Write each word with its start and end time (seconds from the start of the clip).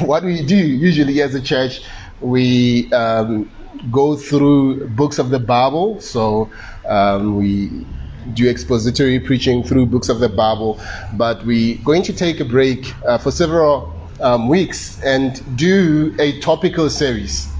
what 0.00 0.24
we 0.24 0.44
do 0.44 0.56
usually 0.56 1.20
as 1.22 1.34
a 1.34 1.40
church, 1.40 1.82
we 2.20 2.90
um, 2.92 3.50
go 3.90 4.16
through 4.16 4.88
books 4.88 5.18
of 5.18 5.30
the 5.30 5.38
Bible. 5.38 6.00
So 6.00 6.50
um, 6.86 7.36
we 7.36 7.70
do 8.34 8.48
expository 8.48 9.18
preaching 9.20 9.62
through 9.62 9.86
books 9.86 10.08
of 10.08 10.20
the 10.20 10.28
Bible, 10.28 10.80
but 11.14 11.44
we're 11.44 11.78
going 11.84 12.02
to 12.02 12.12
take 12.12 12.40
a 12.40 12.44
break 12.44 12.92
uh, 13.06 13.18
for 13.18 13.30
several 13.30 13.94
um, 14.20 14.48
weeks 14.48 15.02
and 15.02 15.56
do 15.56 16.14
a 16.18 16.38
topical 16.40 16.90
series. 16.90 17.50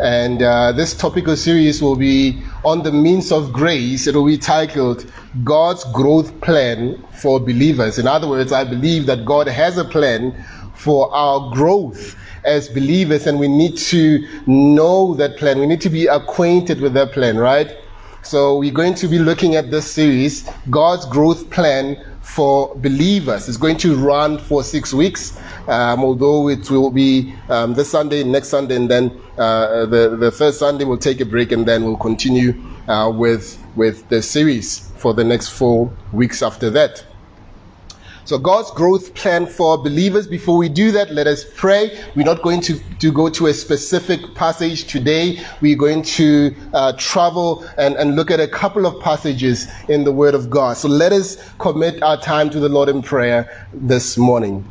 And 0.00 0.42
uh, 0.42 0.72
this 0.72 0.94
topical 0.94 1.36
series 1.36 1.82
will 1.82 1.96
be 1.96 2.42
on 2.64 2.82
the 2.82 2.92
means 2.92 3.30
of 3.30 3.52
grace. 3.52 4.06
It 4.06 4.14
will 4.14 4.26
be 4.26 4.38
titled 4.38 5.10
God's 5.44 5.84
Growth 5.92 6.40
Plan 6.40 7.02
for 7.20 7.38
Believers. 7.38 7.98
In 7.98 8.06
other 8.06 8.28
words, 8.28 8.52
I 8.52 8.64
believe 8.64 9.06
that 9.06 9.24
God 9.24 9.48
has 9.48 9.76
a 9.76 9.84
plan 9.84 10.34
for 10.82 11.14
our 11.14 11.54
growth 11.54 12.16
as 12.44 12.68
believers, 12.68 13.28
and 13.28 13.38
we 13.38 13.46
need 13.46 13.76
to 13.76 14.26
know 14.46 15.14
that 15.14 15.36
plan. 15.36 15.60
We 15.60 15.66
need 15.66 15.80
to 15.82 15.90
be 15.90 16.08
acquainted 16.08 16.80
with 16.80 16.92
that 16.94 17.12
plan, 17.12 17.38
right? 17.38 17.76
So 18.22 18.58
we're 18.58 18.72
going 18.72 18.94
to 18.96 19.06
be 19.06 19.18
looking 19.18 19.54
at 19.54 19.70
this 19.70 19.88
series, 19.88 20.48
God's 20.70 21.06
Growth 21.06 21.50
Plan 21.50 22.04
for 22.22 22.74
Believers. 22.76 23.48
It's 23.48 23.58
going 23.58 23.76
to 23.78 23.94
run 23.94 24.38
for 24.38 24.64
six 24.64 24.92
weeks, 24.92 25.38
um, 25.68 26.02
although 26.02 26.48
it 26.48 26.68
will 26.68 26.90
be 26.90 27.32
um, 27.48 27.74
this 27.74 27.90
Sunday, 27.90 28.24
next 28.24 28.48
Sunday, 28.48 28.74
and 28.74 28.90
then 28.90 29.20
uh, 29.38 29.86
the, 29.86 30.16
the 30.16 30.32
first 30.32 30.58
Sunday 30.58 30.84
we'll 30.84 30.98
take 30.98 31.20
a 31.20 31.24
break, 31.24 31.52
and 31.52 31.66
then 31.66 31.84
we'll 31.84 31.96
continue 31.96 32.60
uh, 32.88 33.08
with, 33.08 33.56
with 33.76 34.08
the 34.08 34.20
series 34.20 34.90
for 34.96 35.14
the 35.14 35.24
next 35.24 35.50
four 35.50 35.92
weeks 36.12 36.42
after 36.42 36.70
that. 36.70 37.04
So 38.24 38.38
God's 38.38 38.70
growth 38.70 39.14
plan 39.14 39.46
for 39.46 39.76
believers. 39.76 40.28
Before 40.28 40.56
we 40.56 40.68
do 40.68 40.92
that, 40.92 41.10
let 41.10 41.26
us 41.26 41.44
pray. 41.56 41.98
We're 42.14 42.24
not 42.24 42.42
going 42.42 42.60
to, 42.62 42.78
to 43.00 43.12
go 43.12 43.28
to 43.30 43.48
a 43.48 43.54
specific 43.54 44.34
passage 44.36 44.84
today. 44.84 45.44
We're 45.60 45.76
going 45.76 46.02
to 46.02 46.54
uh, 46.72 46.92
travel 46.96 47.66
and, 47.78 47.96
and 47.96 48.14
look 48.14 48.30
at 48.30 48.38
a 48.38 48.46
couple 48.46 48.86
of 48.86 49.00
passages 49.02 49.66
in 49.88 50.04
the 50.04 50.12
Word 50.12 50.34
of 50.34 50.50
God. 50.50 50.76
So 50.76 50.88
let 50.88 51.12
us 51.12 51.36
commit 51.58 52.00
our 52.02 52.20
time 52.20 52.48
to 52.50 52.60
the 52.60 52.68
Lord 52.68 52.88
in 52.88 53.02
prayer 53.02 53.66
this 53.72 54.16
morning. 54.16 54.64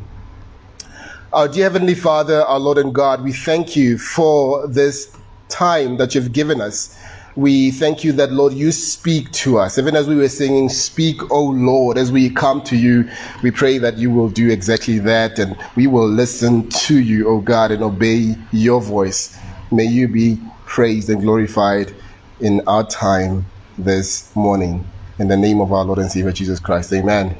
Our 1.34 1.46
dear 1.46 1.64
Heavenly 1.64 1.94
Father, 1.94 2.42
our 2.42 2.58
Lord 2.58 2.78
and 2.78 2.94
God, 2.94 3.22
we 3.22 3.32
thank 3.32 3.76
you 3.76 3.98
for 3.98 4.66
this 4.66 5.14
time 5.48 5.98
that 5.98 6.14
you've 6.14 6.32
given 6.32 6.62
us 6.62 6.96
we 7.34 7.70
thank 7.70 8.04
you 8.04 8.12
that, 8.12 8.30
Lord, 8.30 8.52
you 8.52 8.72
speak 8.72 9.30
to 9.32 9.58
us. 9.58 9.78
Even 9.78 9.96
as 9.96 10.06
we 10.06 10.16
were 10.16 10.28
singing, 10.28 10.68
Speak, 10.68 11.30
O 11.30 11.44
Lord, 11.44 11.96
as 11.96 12.12
we 12.12 12.28
come 12.28 12.62
to 12.64 12.76
you, 12.76 13.08
we 13.42 13.50
pray 13.50 13.78
that 13.78 13.96
you 13.96 14.10
will 14.10 14.28
do 14.28 14.50
exactly 14.50 14.98
that 15.00 15.38
and 15.38 15.56
we 15.74 15.86
will 15.86 16.08
listen 16.08 16.68
to 16.68 17.00
you, 17.00 17.28
O 17.28 17.40
God, 17.40 17.70
and 17.70 17.82
obey 17.82 18.34
your 18.52 18.80
voice. 18.80 19.38
May 19.70 19.84
you 19.84 20.08
be 20.08 20.38
praised 20.66 21.08
and 21.08 21.22
glorified 21.22 21.94
in 22.40 22.60
our 22.66 22.86
time 22.86 23.46
this 23.78 24.34
morning. 24.36 24.86
In 25.18 25.28
the 25.28 25.36
name 25.36 25.60
of 25.60 25.72
our 25.72 25.84
Lord 25.84 25.98
and 26.00 26.10
Savior 26.10 26.32
Jesus 26.32 26.58
Christ. 26.58 26.92
Amen. 26.92 27.36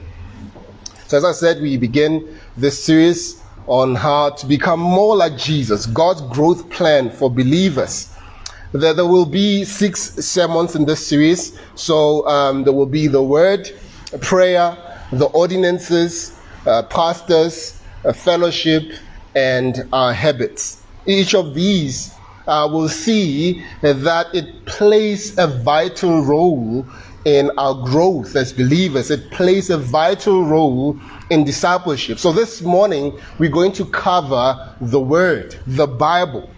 So, 1.06 1.18
as 1.18 1.24
I 1.24 1.32
said, 1.32 1.60
we 1.60 1.76
begin 1.76 2.38
this 2.56 2.82
series 2.82 3.42
on 3.66 3.94
how 3.94 4.30
to 4.30 4.46
become 4.46 4.80
more 4.80 5.16
like 5.16 5.36
Jesus, 5.36 5.86
God's 5.86 6.20
growth 6.22 6.70
plan 6.70 7.10
for 7.10 7.30
believers. 7.30 8.11
There, 8.73 8.95
there 8.95 9.06
will 9.06 9.27
be 9.27 9.65
six 9.65 10.15
sermons 10.25 10.75
in 10.75 10.87
this 10.87 11.06
series. 11.06 11.59
So 11.75 12.27
um, 12.27 12.65
there 12.65 12.73
will 12.73 12.87
be 12.87 13.06
the 13.06 13.23
word, 13.23 13.70
prayer, 14.20 14.77
the 15.12 15.27
ordinances, 15.27 16.39
uh, 16.67 16.83
pastors, 16.84 17.81
uh, 18.05 18.12
fellowship, 18.12 18.93
and 19.34 19.77
habits. 19.93 20.83
Each 21.06 21.34
of 21.34 21.55
these 21.55 22.15
uh, 22.47 22.69
will 22.70 22.89
see 22.89 23.65
that 23.83 24.27
it 24.34 24.67
plays 24.67 25.37
a 25.39 25.47
vital 25.47 26.23
role 26.23 26.87
in 27.25 27.50
our 27.56 27.75
growth 27.84 28.37
as 28.37 28.53
believers. 28.53 29.11
It 29.11 29.31
plays 29.31 29.71
a 29.71 29.78
vital 29.78 30.44
role 30.44 30.99
in 31.31 31.44
discipleship. 31.44 32.19
So 32.19 32.32
this 32.32 32.62
morning, 32.62 33.19
we're 33.38 33.50
going 33.50 33.72
to 33.72 33.84
cover 33.87 34.77
the 34.81 35.00
Word, 35.00 35.56
the 35.66 35.87
Bible. 35.87 36.50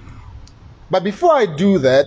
But 0.91 1.05
before 1.05 1.33
I 1.33 1.47
do 1.47 1.79
that, 1.79 2.07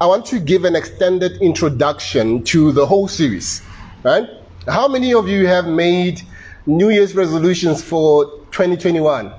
I 0.00 0.06
want 0.06 0.26
to 0.26 0.38
give 0.38 0.64
an 0.64 0.76
extended 0.76 1.40
introduction 1.40 2.42
to 2.44 2.72
the 2.72 2.86
whole 2.86 3.08
series. 3.08 3.62
Right? 4.02 4.28
How 4.66 4.88
many 4.88 5.14
of 5.14 5.28
you 5.28 5.46
have 5.46 5.66
made 5.66 6.22
New 6.66 6.90
Year's 6.90 7.14
resolutions 7.14 7.82
for 7.82 8.24
2021? 8.50 9.32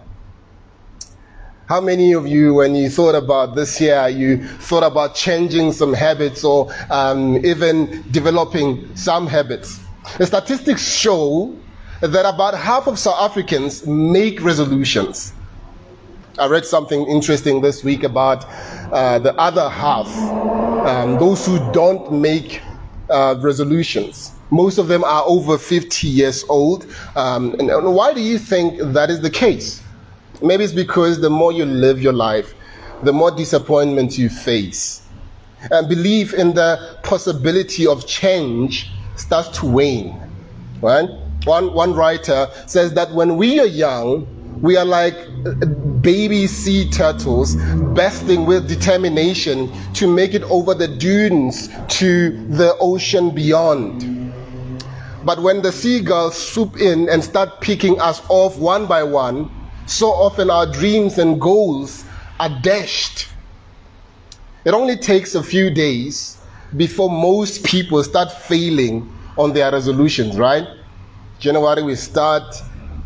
How 1.67 1.81
many 1.81 2.13
of 2.13 2.25
you, 2.25 2.53
when 2.53 2.75
you 2.75 2.89
thought 2.89 3.13
about 3.13 3.55
this 3.55 3.81
year, 3.81 4.07
you 4.07 4.47
thought 4.47 4.83
about 4.83 5.15
changing 5.15 5.73
some 5.73 5.93
habits 5.93 6.45
or 6.45 6.73
um, 6.89 7.45
even 7.45 8.05
developing 8.09 8.95
some 8.95 9.27
habits? 9.27 9.77
The 10.17 10.25
statistics 10.25 10.81
show 10.89 11.53
that 11.99 12.25
about 12.25 12.53
half 12.53 12.87
of 12.87 12.97
South 12.97 13.19
Africans 13.19 13.85
make 13.85 14.41
resolutions. 14.41 15.33
I 16.39 16.47
read 16.47 16.65
something 16.65 17.07
interesting 17.07 17.61
this 17.61 17.83
week 17.83 18.03
about 18.03 18.45
uh, 18.91 19.17
the 19.17 19.33
other 19.35 19.69
half, 19.69 20.07
um, 20.85 21.17
those 21.17 21.43
who 21.43 21.57
don't 21.71 22.11
make 22.11 22.61
uh, 23.09 23.35
resolutions. 23.39 24.33
Most 24.51 24.77
of 24.77 24.87
them 24.87 25.03
are 25.03 25.23
over 25.25 25.57
50 25.57 26.07
years 26.07 26.45
old. 26.47 26.85
Um, 27.15 27.53
and, 27.59 27.71
and 27.71 27.95
why 27.95 28.13
do 28.13 28.21
you 28.21 28.37
think 28.37 28.79
that 28.93 29.09
is 29.09 29.21
the 29.21 29.31
case? 29.31 29.81
Maybe 30.41 30.63
it's 30.63 30.73
because 30.73 31.19
the 31.19 31.29
more 31.29 31.51
you 31.51 31.65
live 31.65 31.99
your 31.99 32.13
life, 32.13 32.53
the 33.01 33.13
more 33.13 33.31
disappointment 33.31 34.17
you 34.17 34.29
face. 34.29 35.07
And 35.71 35.89
belief 35.89 36.35
in 36.35 36.53
the 36.53 36.99
possibility 37.01 37.87
of 37.87 38.05
change 38.05 38.91
starts 39.15 39.49
to 39.59 39.65
wane. 39.65 40.21
Right? 40.81 41.09
One, 41.45 41.73
one 41.73 41.93
writer 41.93 42.47
says 42.67 42.93
that 42.93 43.11
when 43.11 43.37
we 43.37 43.59
are 43.59 43.65
young, 43.65 44.27
we 44.61 44.75
are 44.77 44.85
like 44.85 45.15
uh, 45.45 45.65
baby 46.01 46.47
sea 46.47 46.89
turtles 46.89 47.55
bursting 47.93 48.45
with 48.45 48.67
determination 48.67 49.71
to 49.93 50.07
make 50.11 50.33
it 50.33 50.43
over 50.43 50.73
the 50.73 50.87
dunes 50.87 51.69
to 51.87 52.31
the 52.47 52.75
ocean 52.79 53.33
beyond. 53.33 54.33
But 55.23 55.41
when 55.41 55.61
the 55.61 55.71
seagulls 55.71 56.35
swoop 56.37 56.77
in 56.77 57.09
and 57.09 57.23
start 57.23 57.61
picking 57.61 57.99
us 57.99 58.21
off 58.29 58.57
one 58.57 58.85
by 58.85 59.03
one, 59.03 59.51
so 59.85 60.07
often 60.07 60.49
our 60.49 60.65
dreams 60.65 61.17
and 61.17 61.39
goals 61.39 62.05
are 62.39 62.49
dashed. 62.61 63.27
It 64.65 64.73
only 64.73 64.97
takes 64.97 65.35
a 65.35 65.43
few 65.43 65.69
days 65.69 66.37
before 66.75 67.09
most 67.09 67.63
people 67.63 68.03
start 68.03 68.31
failing 68.31 69.11
on 69.37 69.53
their 69.53 69.71
resolutions, 69.71 70.37
right? 70.37 70.67
January 71.39 71.83
we 71.83 71.95
start 71.95 72.43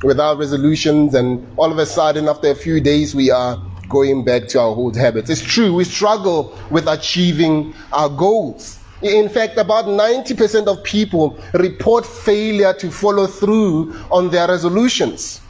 with 0.04 0.20
our 0.20 0.36
resolutions, 0.36 1.14
and 1.14 1.46
all 1.58 1.72
of 1.72 1.78
a 1.78 1.86
sudden, 1.86 2.28
after 2.28 2.50
a 2.50 2.56
few 2.56 2.82
days, 2.82 3.14
we 3.14 3.30
are 3.30 3.62
going 3.90 4.24
back 4.24 4.48
to 4.48 4.60
our 4.60 4.68
old 4.68 4.96
habits. 4.96 5.30
It's 5.30 5.42
true, 5.42 5.74
we 5.76 5.84
struggle 5.84 6.58
with 6.70 6.88
achieving 6.88 7.74
our 7.92 8.10
goals. 8.10 8.80
In 9.02 9.30
fact, 9.30 9.58
about 9.58 9.86
90% 9.86 10.68
of 10.68 10.84
people 10.84 11.38
report 11.54 12.06
failure 12.06 12.74
to 12.74 12.92
follow 12.92 13.28
through 13.28 13.94
on 14.12 14.30
their 14.30 14.48
resolutions. 14.48 15.42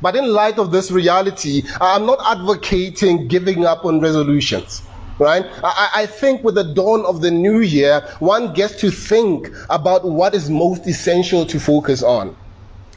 But 0.00 0.16
in 0.16 0.32
light 0.32 0.58
of 0.58 0.72
this 0.72 0.90
reality, 0.90 1.62
I'm 1.80 2.04
not 2.04 2.18
advocating 2.24 3.28
giving 3.28 3.64
up 3.64 3.84
on 3.84 4.00
resolutions. 4.00 4.82
Right? 5.18 5.46
I, 5.62 5.90
I, 5.94 6.06
think 6.06 6.42
with 6.42 6.56
the 6.56 6.64
dawn 6.64 7.04
of 7.04 7.20
the 7.20 7.30
new 7.30 7.60
year, 7.60 8.00
one 8.18 8.54
gets 8.54 8.74
to 8.80 8.90
think 8.90 9.50
about 9.70 10.04
what 10.04 10.34
is 10.34 10.50
most 10.50 10.86
essential 10.88 11.46
to 11.46 11.60
focus 11.60 12.02
on 12.02 12.34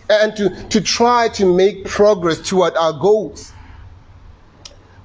and 0.10 0.36
to, 0.36 0.50
to 0.70 0.82
try 0.82 1.30
to 1.30 1.46
make 1.46 1.86
progress 1.86 2.40
toward 2.48 2.76
our 2.78 2.94
goals. 2.94 3.52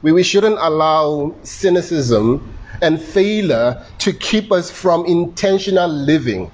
We, 0.03 0.13
we 0.13 0.23
shouldn't 0.23 0.59
allow 0.59 1.35
cynicism 1.43 2.57
and 2.83 3.01
failure 3.01 3.85
to 3.99 4.13
keep 4.13 4.51
us 4.53 4.71
from 4.71 5.05
intentional 5.07 5.89
living. 5.89 6.51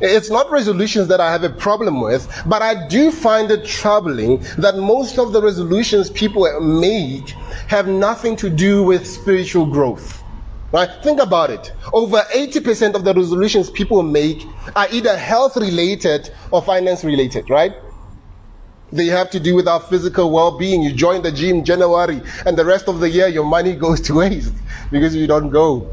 It's 0.00 0.30
not 0.30 0.50
resolutions 0.50 1.06
that 1.08 1.20
I 1.20 1.30
have 1.30 1.44
a 1.44 1.50
problem 1.50 2.00
with, 2.00 2.28
but 2.46 2.60
I 2.60 2.88
do 2.88 3.12
find 3.12 3.50
it 3.50 3.64
troubling 3.64 4.44
that 4.58 4.76
most 4.76 5.18
of 5.18 5.32
the 5.32 5.40
resolutions 5.40 6.10
people 6.10 6.60
make 6.60 7.30
have 7.68 7.86
nothing 7.86 8.34
to 8.36 8.50
do 8.50 8.82
with 8.82 9.06
spiritual 9.06 9.66
growth. 9.66 10.21
Right? 10.72 10.88
Think 11.02 11.20
about 11.20 11.50
it. 11.50 11.72
Over 11.92 12.22
80% 12.34 12.94
of 12.94 13.04
the 13.04 13.12
resolutions 13.12 13.68
people 13.68 14.02
make 14.02 14.46
are 14.74 14.88
either 14.90 15.16
health 15.16 15.56
related 15.56 16.30
or 16.50 16.62
finance 16.62 17.04
related, 17.04 17.50
right? 17.50 17.74
They 18.90 19.06
have 19.06 19.30
to 19.30 19.40
do 19.40 19.54
with 19.54 19.68
our 19.68 19.80
physical 19.80 20.30
well 20.30 20.58
being. 20.58 20.82
You 20.82 20.92
join 20.92 21.22
the 21.22 21.32
gym 21.32 21.64
January, 21.64 22.22
and 22.46 22.56
the 22.56 22.64
rest 22.64 22.88
of 22.88 23.00
the 23.00 23.08
year 23.08 23.28
your 23.28 23.44
money 23.44 23.74
goes 23.86 24.00
to 24.02 24.14
waste 24.14 24.54
because 24.90 25.14
you 25.14 25.26
don't 25.26 25.50
go. 25.50 25.86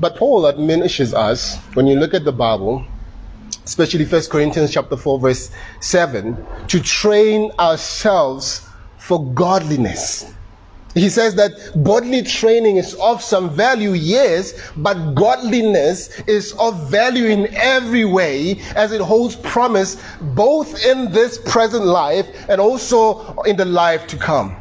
But 0.00 0.16
Paul 0.16 0.46
admonishes 0.46 1.12
us 1.12 1.56
when 1.74 1.86
you 1.86 1.98
look 1.98 2.14
at 2.14 2.24
the 2.24 2.32
Bible 2.32 2.86
especially 3.68 4.06
1 4.06 4.22
Corinthians 4.30 4.72
chapter 4.72 4.96
4 4.96 5.20
verse 5.20 5.50
7, 5.80 6.46
to 6.68 6.80
train 6.80 7.50
ourselves 7.58 8.66
for 8.96 9.22
godliness. 9.34 10.32
He 10.98 11.08
says 11.08 11.34
that 11.36 11.52
bodily 11.74 12.22
training 12.22 12.76
is 12.76 12.94
of 12.94 13.22
some 13.22 13.50
value, 13.50 13.92
yes, 13.92 14.54
but 14.76 15.14
godliness 15.14 16.20
is 16.20 16.52
of 16.58 16.90
value 16.90 17.26
in 17.26 17.54
every 17.54 18.04
way 18.04 18.60
as 18.74 18.92
it 18.92 19.00
holds 19.00 19.36
promise 19.36 19.96
both 20.20 20.84
in 20.84 21.12
this 21.12 21.38
present 21.38 21.84
life 21.84 22.26
and 22.48 22.60
also 22.60 23.42
in 23.42 23.56
the 23.56 23.64
life 23.64 24.06
to 24.08 24.16
come. 24.16 24.56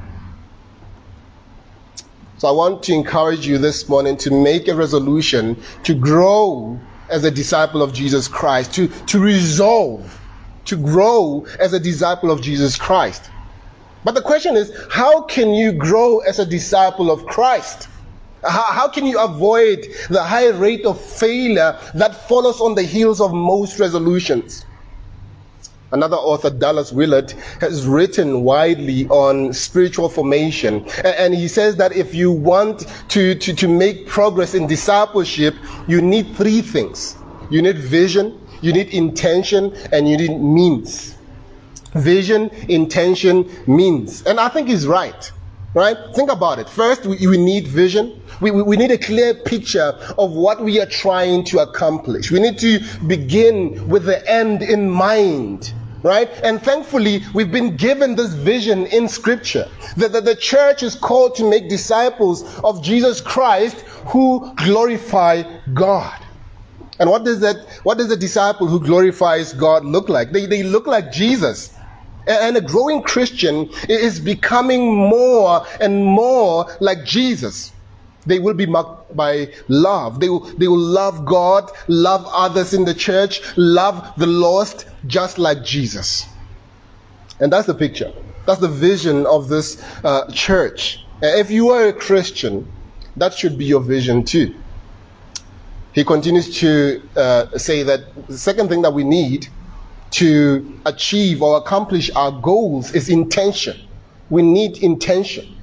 So 2.38 2.48
I 2.48 2.52
want 2.52 2.84
to 2.84 2.94
encourage 2.94 3.48
you 3.48 3.58
this 3.58 3.90
morning 3.90 4.16
to 4.18 4.32
make 4.32 4.68
a 4.68 4.76
resolution 4.76 5.62
to 5.84 5.96
grow 5.96 6.80
as 7.10 7.24
a 7.24 7.32
disciple 7.32 7.82
of 7.82 7.94
Jesus 7.94 8.28
Christ, 8.28 8.74
to, 8.76 8.88
to 8.88 9.20
resolve 9.20 10.20
to 10.68 10.76
grow 10.76 11.46
as 11.60 11.74
a 11.74 11.80
disciple 11.80 12.30
of 12.30 12.42
Jesus 12.42 12.76
Christ. 12.76 13.32
But 14.04 14.16
the 14.16 14.22
question 14.22 14.56
is, 14.56 14.72
how 14.90 15.22
can 15.22 15.54
you 15.54 15.72
grow 15.72 16.20
as 16.20 16.40
a 16.40 16.46
disciple 16.46 17.12
of 17.12 17.26
Christ? 17.26 17.90
How, 18.44 18.64
how, 18.64 18.88
can 18.88 19.06
you 19.06 19.20
avoid 19.20 19.86
the 20.10 20.24
high 20.24 20.50
rate 20.50 20.86
of 20.86 21.02
failure 21.02 21.78
that 21.96 22.28
follows 22.28 22.62
on 22.62 22.76
the 22.76 22.84
heels 22.84 23.20
of 23.20 23.34
most 23.34 23.80
resolutions? 23.80 24.64
Another 25.92 26.18
author, 26.18 26.50
Dallas 26.50 26.92
Willard, 26.92 27.32
has 27.62 27.88
written 27.88 28.44
widely 28.44 29.08
on 29.08 29.54
spiritual 29.54 30.10
formation. 30.10 30.88
And 31.04 31.34
he 31.34 31.48
says 31.48 31.78
that 31.78 31.96
if 31.96 32.14
you 32.14 32.32
want 32.32 32.88
to, 33.10 33.36
to, 33.36 33.54
to 33.54 33.68
make 33.68 34.06
progress 34.06 34.54
in 34.54 34.68
discipleship, 34.68 35.56
you 35.88 36.02
need 36.02 36.36
three 36.36 36.62
things. 36.62 37.16
You 37.50 37.62
need 37.62 37.78
vision, 37.78 38.40
you 38.62 38.74
need 38.74 38.90
intention, 38.90 39.74
and 39.94 40.10
you 40.10 40.18
need 40.18 40.40
means 40.42 41.17
vision, 41.94 42.50
intention, 42.68 43.50
means. 43.68 44.24
And 44.24 44.40
I 44.40 44.50
think 44.50 44.68
he's 44.68 44.88
right. 44.88 45.32
Right? 45.74 45.98
Think 46.16 46.32
about 46.32 46.60
it. 46.60 46.68
First, 46.68 47.06
we, 47.06 47.28
we 47.28 47.38
need 47.38 47.68
vision. 47.68 48.20
We, 48.42 48.52
we, 48.52 48.64
we, 48.64 48.78
need 48.78 48.90
a 48.90 48.98
clear 48.98 49.34
picture 49.36 49.96
of 50.18 50.32
what 50.32 50.64
we 50.64 50.80
are 50.80 50.88
trying 50.88 51.44
to 51.46 51.60
accomplish. 51.60 52.32
We 52.32 52.40
need 52.40 52.58
to 52.60 52.80
begin 53.06 53.88
with 53.88 54.06
the 54.06 54.28
end 54.30 54.64
in 54.64 54.90
mind. 54.90 55.74
Right? 56.04 56.30
And 56.44 56.62
thankfully, 56.62 57.22
we've 57.34 57.52
been 57.52 57.76
given 57.76 58.16
this 58.16 58.34
vision 58.34 58.86
in 58.88 59.08
Scripture. 59.08 59.68
That 59.98 60.14
the, 60.14 60.22
the 60.22 60.36
church 60.36 60.82
is 60.82 60.96
called 60.96 61.36
to 61.36 61.50
make 61.50 61.70
disciples 61.70 62.44
of 62.64 62.82
Jesus 62.82 63.20
Christ 63.20 63.82
who 64.08 64.54
glorify 64.56 65.44
God. 65.74 66.24
And 67.00 67.10
what 67.10 67.24
does 67.24 67.40
that, 67.42 67.58
what 67.84 67.98
does 67.98 68.12
a 68.12 68.18
disciple 68.18 68.68
who 68.68 68.80
glorifies 68.80 69.54
God 69.54 69.86
look 69.86 70.10
like? 70.10 70.32
They, 70.32 70.46
they 70.46 70.64
look 70.64 70.88
like 70.88 71.12
Jesus. 71.12 71.77
And 72.28 72.58
a 72.58 72.62
growing 72.62 73.02
Christian 73.04 73.70
is 73.88 74.20
becoming 74.20 74.96
more 74.96 75.66
and 75.80 76.06
more 76.06 76.68
like 76.80 77.06
Jesus. 77.06 77.72
They 78.26 78.40
will 78.40 78.54
be 78.54 78.66
marked 78.66 79.16
by 79.16 79.54
love. 79.70 80.20
They 80.20 80.30
will, 80.30 80.42
they 80.58 80.68
will 80.68 80.78
love 80.78 81.26
God, 81.26 81.72
love 81.88 82.28
others 82.34 82.74
in 82.74 82.84
the 82.84 82.94
church, 82.94 83.40
love 83.56 84.14
the 84.18 84.28
lost, 84.28 84.86
just 85.06 85.40
like 85.40 85.64
Jesus. 85.64 86.26
And 87.40 87.52
that's 87.52 87.68
the 87.68 87.74
picture. 87.74 88.12
That's 88.46 88.60
the 88.60 88.68
vision 88.68 89.26
of 89.26 89.48
this 89.48 89.82
uh, 90.04 90.30
church. 90.32 91.06
If 91.22 91.50
you 91.50 91.70
are 91.70 91.88
a 91.88 91.94
Christian, 91.94 92.70
that 93.16 93.34
should 93.34 93.58
be 93.58 93.66
your 93.66 93.82
vision 93.82 94.24
too. 94.24 94.56
He 95.94 96.04
continues 96.04 96.60
to 96.60 97.02
uh, 97.16 97.58
say 97.58 97.84
that 97.84 98.28
the 98.28 98.38
second 98.38 98.70
thing 98.70 98.82
that 98.84 98.94
we 98.94 99.04
need 99.04 99.48
to 100.12 100.80
achieve 100.86 101.42
or 101.42 101.58
accomplish 101.58 102.10
our 102.16 102.32
goals 102.32 102.94
is 102.94 103.10
intention. 103.10 103.80
We 104.30 104.42
need 104.42 104.78
intention, 104.84 105.56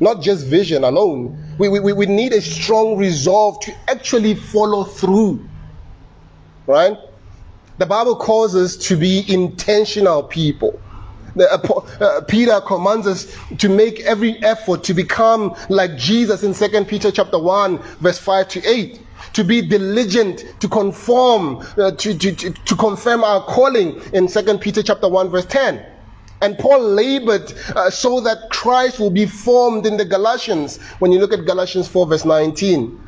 not 0.00 0.22
just 0.22 0.46
vision 0.46 0.84
alone. 0.84 1.38
We, 1.58 1.68
we, 1.68 1.92
we 1.92 2.06
need 2.06 2.32
a 2.32 2.40
strong 2.40 2.96
resolve 2.96 3.60
to 3.60 3.74
actually 3.88 4.34
follow 4.34 4.84
through. 4.84 5.46
Right? 6.66 6.96
The 7.78 7.86
Bible 7.86 8.16
calls 8.16 8.54
us 8.54 8.76
to 8.88 8.96
be 8.96 9.24
intentional 9.32 10.22
people. 10.22 10.80
The, 11.34 11.50
uh, 11.50 12.04
uh, 12.04 12.20
Peter 12.22 12.60
commands 12.60 13.06
us 13.06 13.34
to 13.58 13.68
make 13.68 14.00
every 14.00 14.42
effort 14.42 14.84
to 14.84 14.94
become 14.94 15.56
like 15.70 15.96
Jesus 15.96 16.42
in 16.42 16.52
2 16.52 16.84
Peter 16.84 17.10
chapter 17.10 17.38
1 17.38 17.78
verse 18.00 18.18
5 18.18 18.48
to 18.48 18.68
8 18.68 19.00
to 19.32 19.44
be 19.44 19.62
diligent 19.62 20.44
to 20.60 20.68
conform, 20.68 21.64
uh, 21.78 21.92
to, 21.92 22.16
to, 22.16 22.32
to, 22.32 22.76
confirm 22.76 23.24
our 23.24 23.42
calling 23.44 24.00
in 24.12 24.26
2 24.26 24.58
Peter 24.58 24.82
chapter 24.82 25.08
1 25.08 25.30
verse 25.30 25.46
10. 25.46 25.84
And 26.40 26.58
Paul 26.58 26.80
labored 26.80 27.52
uh, 27.76 27.90
so 27.90 28.20
that 28.20 28.50
Christ 28.50 28.98
will 28.98 29.10
be 29.10 29.26
formed 29.26 29.86
in 29.86 29.96
the 29.96 30.04
Galatians. 30.04 30.78
When 30.98 31.12
you 31.12 31.20
look 31.20 31.32
at 31.32 31.44
Galatians 31.44 31.88
4 31.88 32.06
verse 32.06 32.24
19. 32.24 33.01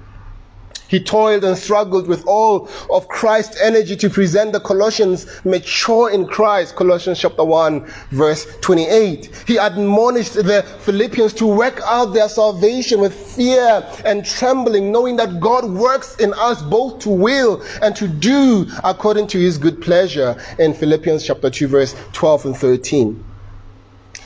He 0.95 1.01
toiled 1.01 1.43
and 1.43 1.59
struggled 1.59 2.07
with 2.07 2.25
all 2.25 2.69
of 2.89 3.09
Christ's 3.09 3.61
energy 3.61 3.97
to 3.97 4.09
present 4.09 4.53
the 4.53 4.61
Colossians 4.61 5.27
mature 5.45 6.11
in 6.11 6.27
Christ. 6.27 6.77
Colossians 6.77 7.19
chapter 7.19 7.43
1 7.43 7.85
verse 8.13 8.47
28. 8.61 9.45
He 9.47 9.57
admonished 9.57 10.35
the 10.35 10.63
Philippians 10.81 11.33
to 11.35 11.47
work 11.47 11.81
out 11.85 12.13
their 12.15 12.29
salvation 12.29 13.01
with 13.01 13.13
fear 13.13 13.85
and 14.05 14.25
trembling, 14.25 14.93
knowing 14.93 15.17
that 15.17 15.41
God 15.41 15.65
works 15.65 16.15
in 16.17 16.33
us 16.35 16.63
both 16.63 17.01
to 17.01 17.09
will 17.09 17.61
and 17.83 17.97
to 17.97 18.07
do 18.07 18.67
according 18.85 19.27
to 19.29 19.39
his 19.41 19.59
good 19.59 19.83
pleasure 19.83 20.37
in 20.61 20.75
Philippians 20.75 21.27
chapter 21.27 21.51
2 21.51 21.67
verse 21.67 21.97
12 22.13 22.47
and 22.47 22.57
13. 22.57 23.25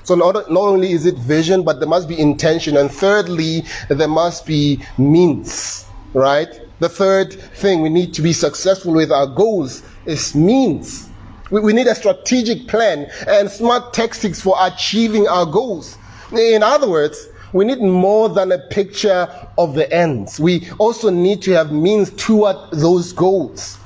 So 0.03 0.15
not, 0.15 0.51
not 0.51 0.61
only 0.61 0.93
is 0.93 1.07
it 1.07 1.17
vision, 1.17 1.63
but 1.63 1.81
there 1.81 1.89
must 1.89 2.09
be 2.09 2.19
intention. 2.19 2.77
And 2.77 2.91
thirdly, 2.91 3.65
there 3.89 4.09
must 4.09 4.47
be 4.47 4.83
means 4.97 5.88
right? 6.15 6.49
The 6.81 6.89
third 6.89 7.33
thing 7.33 7.83
we 7.83 7.89
need 7.89 8.15
to 8.15 8.23
be 8.23 8.33
successful 8.33 8.93
with 8.93 9.11
our 9.11 9.27
goals 9.27 9.83
is 10.07 10.35
means. 10.35 11.09
We, 11.51 11.61
we 11.61 11.73
need 11.73 11.87
a 11.87 11.95
strategic 11.95 12.69
plan 12.69 13.11
and 13.27 13.51
smart 13.51 13.93
tactics 13.93 14.41
for 14.41 14.57
achieving 14.61 15.27
our 15.27 15.47
goals. 15.47 15.99
In 16.33 16.63
other 16.63 16.89
words, 16.89 17.29
we 17.53 17.65
need 17.65 17.81
more 17.81 18.29
than 18.29 18.53
a 18.53 18.59
picture 18.59 19.29
of 19.57 19.75
the 19.75 19.91
ends. 19.93 20.39
We 20.39 20.71
also 20.79 21.11
need 21.11 21.43
to 21.43 21.53
have 21.53 21.73
means 21.73 22.11
toward 22.11 22.57
those 22.73 23.13
goals. 23.13 23.79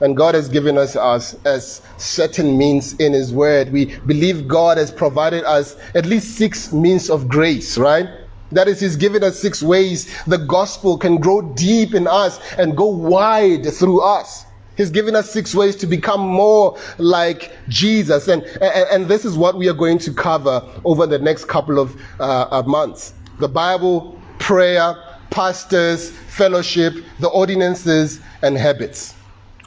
And 0.00 0.16
God 0.16 0.34
has 0.34 0.48
given 0.48 0.76
us, 0.76 0.94
us 0.94 1.34
as 1.44 1.80
certain 1.96 2.58
means 2.58 2.94
in 2.94 3.12
His 3.12 3.32
Word. 3.32 3.72
We 3.72 3.96
believe 4.00 4.46
God 4.46 4.76
has 4.76 4.90
provided 4.90 5.44
us 5.44 5.76
at 5.94 6.04
least 6.04 6.36
six 6.36 6.72
means 6.72 7.08
of 7.08 7.28
grace, 7.28 7.78
right? 7.78 8.08
That 8.52 8.68
is, 8.68 8.80
He's 8.80 8.96
given 8.96 9.24
us 9.24 9.38
six 9.38 9.62
ways 9.62 10.12
the 10.24 10.38
gospel 10.38 10.98
can 10.98 11.16
grow 11.18 11.42
deep 11.42 11.94
in 11.94 12.06
us 12.06 12.40
and 12.54 12.76
go 12.76 12.86
wide 12.86 13.66
through 13.72 14.00
us. 14.02 14.44
He's 14.76 14.90
given 14.90 15.16
us 15.16 15.30
six 15.30 15.54
ways 15.54 15.74
to 15.76 15.86
become 15.86 16.20
more 16.20 16.78
like 16.98 17.52
Jesus. 17.68 18.28
And, 18.28 18.42
and, 18.42 18.86
and 18.90 19.08
this 19.08 19.24
is 19.24 19.36
what 19.36 19.56
we 19.56 19.68
are 19.68 19.74
going 19.74 19.98
to 19.98 20.12
cover 20.12 20.62
over 20.84 21.06
the 21.06 21.18
next 21.18 21.46
couple 21.46 21.78
of 21.78 22.00
uh, 22.20 22.62
months 22.66 23.14
the 23.38 23.48
Bible, 23.48 24.18
prayer, 24.38 24.94
pastors, 25.30 26.10
fellowship, 26.10 26.94
the 27.20 27.28
ordinances, 27.28 28.20
and 28.42 28.56
habits. 28.56 29.14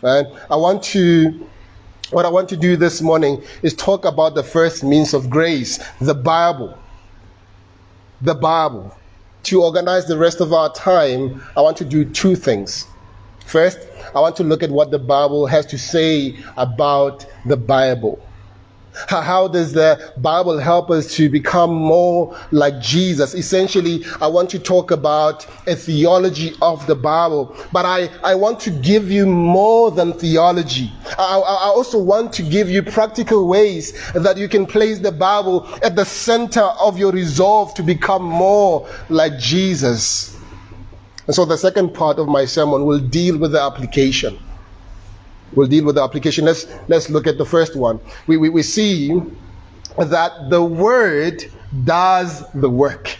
Right? 0.02 0.26
I 0.50 0.56
want 0.56 0.82
to 0.84 1.48
what 2.12 2.26
I 2.26 2.30
want 2.30 2.50
to 2.50 2.58
do 2.58 2.76
this 2.76 3.02
morning 3.02 3.44
is 3.62 3.76
talk 3.76 4.06
about 4.06 4.34
the 4.34 4.42
first 4.42 4.84
means 4.84 5.14
of 5.14 5.30
grace, 5.30 5.80
the 6.02 6.16
Bible 6.16 6.76
the 8.22 8.36
Bible. 8.36 8.96
To 9.44 9.64
organize 9.64 10.06
the 10.06 10.18
rest 10.18 10.42
of 10.42 10.52
our 10.52 10.72
time, 10.74 11.42
I 11.56 11.62
want 11.62 11.78
to 11.78 11.86
do 11.86 12.04
two 12.04 12.36
things. 12.36 12.86
First, 13.46 13.80
I 14.14 14.20
want 14.20 14.36
to 14.38 14.44
look 14.44 14.62
at 14.62 14.70
what 14.70 14.92
the 14.92 15.00
Bible 15.00 15.48
has 15.48 15.66
to 15.68 15.78
say 15.78 16.38
about 16.58 17.26
the 17.46 17.58
Bible. 17.58 18.20
How 19.08 19.48
does 19.48 19.74
the 19.74 20.14
Bible 20.18 20.58
help 20.58 20.90
us 20.90 21.16
to 21.16 21.30
become 21.30 21.74
more 21.74 22.38
like 22.52 22.80
Jesus? 22.82 23.34
Essentially, 23.34 24.04
I 24.20 24.28
want 24.28 24.50
to 24.52 24.60
talk 24.60 24.92
about 24.92 25.46
a 25.68 25.76
theology 25.76 26.54
of 26.62 26.86
the 26.88 26.96
Bible, 26.96 27.56
but 27.72 27.86
I, 27.86 28.10
I 28.24 28.36
want 28.36 28.60
to 28.62 28.72
give 28.72 29.12
you 29.12 29.26
more 29.26 29.92
than 29.92 30.14
theology. 30.14 30.92
I, 31.18 31.40
I 31.40 31.68
also 31.68 32.00
want 32.00 32.34
to 32.34 32.44
give 32.44 32.70
you 32.70 32.84
practical 32.84 33.48
ways 33.48 33.94
that 34.14 34.38
you 34.38 34.50
can 34.50 34.66
place 34.66 35.00
the 35.00 35.12
Bible 35.12 35.68
at 35.84 35.96
the 35.96 36.06
center 36.06 36.62
of 36.62 36.98
your 36.98 37.12
resolve 37.12 37.74
to 37.76 37.84
become 37.84 38.24
more 38.24 38.88
like 39.10 39.38
Jesus. 39.40 40.38
And 41.28 41.36
so 41.36 41.46
the 41.46 41.58
second 41.58 41.94
part 41.94 42.18
of 42.18 42.28
my 42.28 42.46
sermon 42.46 42.86
will 42.86 43.00
deal 43.00 43.38
with 43.38 43.52
the 43.52 43.62
application. 43.62 44.40
We'll 45.54 45.68
deal 45.68 45.86
with 45.86 45.96
the 45.96 46.04
application. 46.04 46.46
Let's, 46.46 46.68
let's 46.88 47.10
look 47.10 47.28
at 47.28 47.38
the 47.38 47.46
first 47.46 47.76
one. 47.76 48.00
We, 48.28 48.38
we, 48.38 48.50
we 48.50 48.64
see 48.64 49.20
that 49.98 50.50
the 50.50 50.64
word 50.64 51.46
does 51.84 52.44
the 52.54 52.70
work. 52.70 53.18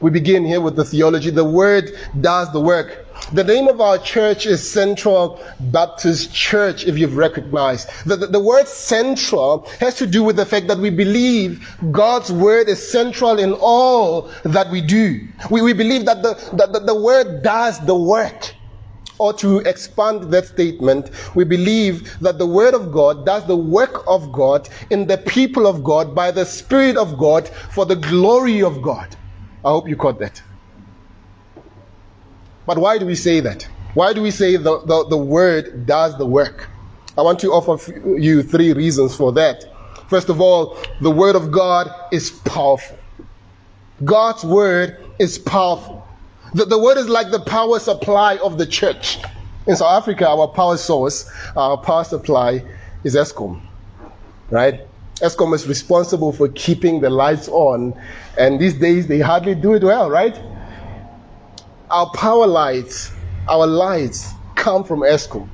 We 0.00 0.10
begin 0.10 0.44
here 0.44 0.60
with 0.60 0.76
the 0.76 0.84
theology. 0.84 1.30
The 1.30 1.44
word 1.44 1.90
does 2.20 2.52
the 2.52 2.60
work. 2.60 3.06
The 3.32 3.44
name 3.44 3.68
of 3.68 3.80
our 3.80 3.96
church 3.96 4.44
is 4.44 4.68
Central 4.68 5.42
Baptist 5.58 6.34
Church, 6.34 6.84
if 6.84 6.98
you've 6.98 7.16
recognized. 7.16 7.88
The, 8.04 8.16
the, 8.16 8.26
the, 8.26 8.40
word 8.40 8.68
central 8.68 9.66
has 9.80 9.94
to 9.96 10.06
do 10.06 10.22
with 10.22 10.36
the 10.36 10.44
fact 10.44 10.66
that 10.66 10.78
we 10.78 10.90
believe 10.90 11.66
God's 11.90 12.30
word 12.30 12.68
is 12.68 12.86
central 12.86 13.38
in 13.38 13.52
all 13.54 14.30
that 14.42 14.70
we 14.70 14.82
do. 14.82 15.26
We, 15.50 15.62
we 15.62 15.72
believe 15.72 16.04
that 16.04 16.22
the, 16.22 16.34
that 16.56 16.72
the, 16.72 16.80
the 16.80 16.94
word 16.94 17.42
does 17.42 17.80
the 17.86 17.96
work. 17.96 18.54
Or 19.24 19.32
to 19.32 19.60
expand 19.60 20.24
that 20.24 20.48
statement, 20.48 21.10
we 21.34 21.44
believe 21.44 22.20
that 22.20 22.36
the 22.36 22.44
Word 22.46 22.74
of 22.74 22.92
God 22.92 23.24
does 23.24 23.46
the 23.46 23.56
work 23.56 24.04
of 24.06 24.30
God 24.30 24.68
in 24.90 25.06
the 25.06 25.16
people 25.16 25.66
of 25.66 25.82
God 25.82 26.14
by 26.14 26.30
the 26.30 26.44
Spirit 26.44 26.98
of 26.98 27.16
God 27.16 27.48
for 27.48 27.86
the 27.86 27.96
glory 27.96 28.62
of 28.62 28.82
God. 28.82 29.16
I 29.64 29.70
hope 29.70 29.88
you 29.88 29.96
caught 29.96 30.18
that. 30.18 30.42
But 32.66 32.76
why 32.76 32.98
do 32.98 33.06
we 33.06 33.14
say 33.14 33.40
that? 33.40 33.66
Why 33.94 34.12
do 34.12 34.20
we 34.20 34.30
say 34.30 34.56
the, 34.56 34.80
the, 34.84 35.06
the 35.08 35.16
Word 35.16 35.86
does 35.86 36.18
the 36.18 36.26
work? 36.26 36.68
I 37.16 37.22
want 37.22 37.38
to 37.40 37.50
offer 37.50 37.98
you 38.18 38.42
three 38.42 38.74
reasons 38.74 39.16
for 39.16 39.32
that. 39.32 39.64
First 40.10 40.28
of 40.28 40.42
all, 40.42 40.76
the 41.00 41.10
Word 41.10 41.34
of 41.34 41.50
God 41.50 41.90
is 42.12 42.30
powerful. 42.30 42.98
God's 44.04 44.44
Word 44.44 45.02
is 45.18 45.38
powerful. 45.38 46.03
The, 46.54 46.64
the 46.66 46.78
word 46.78 46.98
is 46.98 47.08
like 47.08 47.32
the 47.32 47.40
power 47.40 47.80
supply 47.80 48.36
of 48.36 48.58
the 48.58 48.66
church. 48.66 49.18
In 49.66 49.74
South 49.74 50.02
Africa, 50.02 50.28
our 50.28 50.46
power 50.46 50.76
source, 50.76 51.28
our 51.56 51.76
power 51.76 52.04
supply 52.04 52.64
is 53.02 53.16
Eskom, 53.16 53.60
right? 54.50 54.80
Eskom 55.16 55.52
is 55.52 55.66
responsible 55.66 56.32
for 56.32 56.48
keeping 56.48 57.00
the 57.00 57.10
lights 57.10 57.48
on, 57.48 57.98
and 58.38 58.60
these 58.60 58.74
days 58.74 59.08
they 59.08 59.18
hardly 59.18 59.56
do 59.56 59.74
it 59.74 59.82
well, 59.82 60.08
right? 60.08 60.40
Our 61.90 62.10
power 62.10 62.46
lights, 62.46 63.10
our 63.48 63.66
lights 63.66 64.32
come 64.54 64.84
from 64.84 65.00
Eskom. 65.00 65.48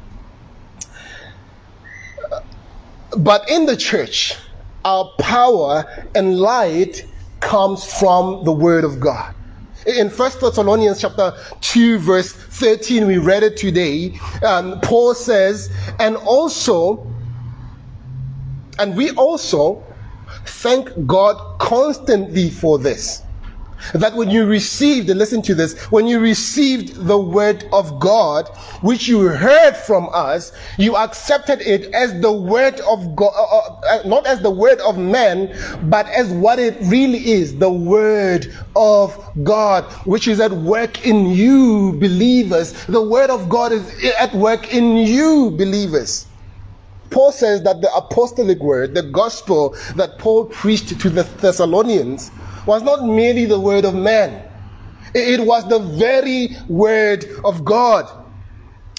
But 3.16 3.48
in 3.48 3.64
the 3.64 3.76
church, 3.76 4.36
our 4.84 5.10
power 5.18 5.84
and 6.14 6.38
light 6.38 7.06
comes 7.40 7.84
from 7.84 8.44
the 8.44 8.52
Word 8.52 8.84
of 8.84 9.00
God. 9.00 9.34
In 9.86 10.10
First 10.10 10.40
Thessalonians 10.40 11.00
chapter 11.00 11.32
2, 11.62 11.98
verse 11.98 12.32
13, 12.32 13.06
we 13.06 13.16
read 13.18 13.42
it 13.42 13.56
today. 13.56 14.18
Um, 14.44 14.80
Paul 14.80 15.14
says, 15.14 15.70
and 15.98 16.16
also, 16.16 17.06
and 18.78 18.94
we 18.96 19.10
also 19.12 19.82
thank 20.44 20.90
God 21.06 21.58
constantly 21.58 22.50
for 22.50 22.78
this 22.78 23.22
that 23.94 24.14
when 24.14 24.30
you 24.30 24.46
received, 24.46 25.08
listen 25.08 25.42
to 25.42 25.54
this, 25.54 25.78
when 25.90 26.06
you 26.06 26.20
received 26.20 26.94
the 27.06 27.18
word 27.18 27.64
of 27.72 27.98
God, 28.00 28.48
which 28.82 29.08
you 29.08 29.20
heard 29.20 29.76
from 29.76 30.08
us, 30.12 30.52
you 30.78 30.96
accepted 30.96 31.60
it 31.60 31.92
as 31.94 32.20
the 32.20 32.32
word 32.32 32.80
of 32.80 33.16
God, 33.16 33.32
uh, 33.36 33.56
uh, 33.56 33.80
uh, 33.88 34.08
not 34.08 34.26
as 34.26 34.40
the 34.40 34.50
word 34.50 34.80
of 34.80 34.98
man, 34.98 35.54
but 35.88 36.06
as 36.08 36.32
what 36.32 36.58
it 36.58 36.76
really 36.82 37.30
is, 37.30 37.56
the 37.58 37.70
word 37.70 38.46
of 38.76 39.30
God, 39.42 39.84
which 40.06 40.28
is 40.28 40.40
at 40.40 40.52
work 40.52 41.06
in 41.06 41.26
you, 41.30 41.92
believers. 41.98 42.72
The 42.86 43.02
word 43.02 43.30
of 43.30 43.48
God 43.48 43.72
is 43.72 44.14
at 44.18 44.34
work 44.34 44.72
in 44.72 44.96
you, 44.96 45.50
believers. 45.56 46.26
Paul 47.10 47.32
says 47.32 47.62
that 47.64 47.80
the 47.80 47.92
apostolic 47.92 48.60
word, 48.60 48.94
the 48.94 49.02
gospel 49.02 49.74
that 49.96 50.18
Paul 50.18 50.46
preached 50.46 51.00
to 51.00 51.10
the 51.10 51.24
Thessalonians, 51.24 52.30
was 52.66 52.82
not 52.82 53.04
merely 53.04 53.46
the 53.46 53.58
word 53.58 53.84
of 53.84 53.94
man, 53.94 54.42
it 55.14 55.40
was 55.40 55.68
the 55.68 55.78
very 55.78 56.50
word 56.68 57.24
of 57.44 57.64
God. 57.64 58.08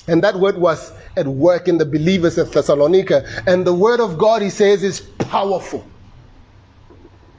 And 0.08 0.24
that 0.24 0.36
word 0.36 0.58
was 0.58 0.92
at 1.16 1.28
work 1.28 1.68
in 1.68 1.78
the 1.78 1.86
believers 1.86 2.38
of 2.38 2.52
Thessalonica. 2.52 3.26
And 3.48 3.66
the 3.66 3.74
word 3.74 4.00
of 4.00 4.18
God, 4.18 4.42
he 4.42 4.50
says, 4.50 4.84
is 4.84 5.00
powerful. 5.00 5.86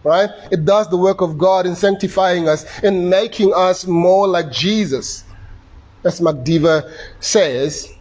Right? 0.05 0.31
It 0.51 0.65
does 0.65 0.89
the 0.89 0.97
work 0.97 1.21
of 1.21 1.39
God 1.39 1.67
in 1.67 1.77
sanctifying 1.77 2.49
us, 2.49 2.81
in 2.81 3.09
making 3.09 3.53
us 3.55 3.87
more 3.87 4.27
like 4.27 4.51
Jesus. 4.51 5.25
As 6.05 6.21
Mark 6.21 6.45
Dever 6.45 6.93
says, 7.21 7.93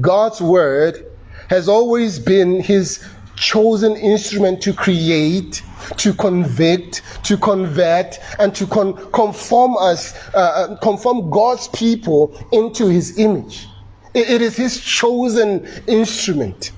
God's 0.00 0.40
word 0.40 1.06
has 1.48 1.68
always 1.68 2.18
been 2.18 2.60
his 2.60 3.02
chosen 3.38 3.96
instrument 3.96 4.60
to 4.62 4.72
create, 4.72 5.62
to 5.96 6.12
convict, 6.14 7.02
to 7.24 7.36
convert, 7.36 8.18
and 8.38 8.54
to 8.54 8.66
con- 8.66 8.94
conform 9.12 9.76
us, 9.78 10.14
uh, 10.34 10.38
uh, 10.38 10.76
conform 10.78 11.30
God's 11.30 11.68
people 11.68 12.34
into 12.52 12.86
His 12.86 13.18
image. 13.18 13.68
it, 14.14 14.30
it 14.30 14.42
is 14.42 14.56
His 14.56 14.80
chosen 14.80 15.66
instrument. 15.86 16.72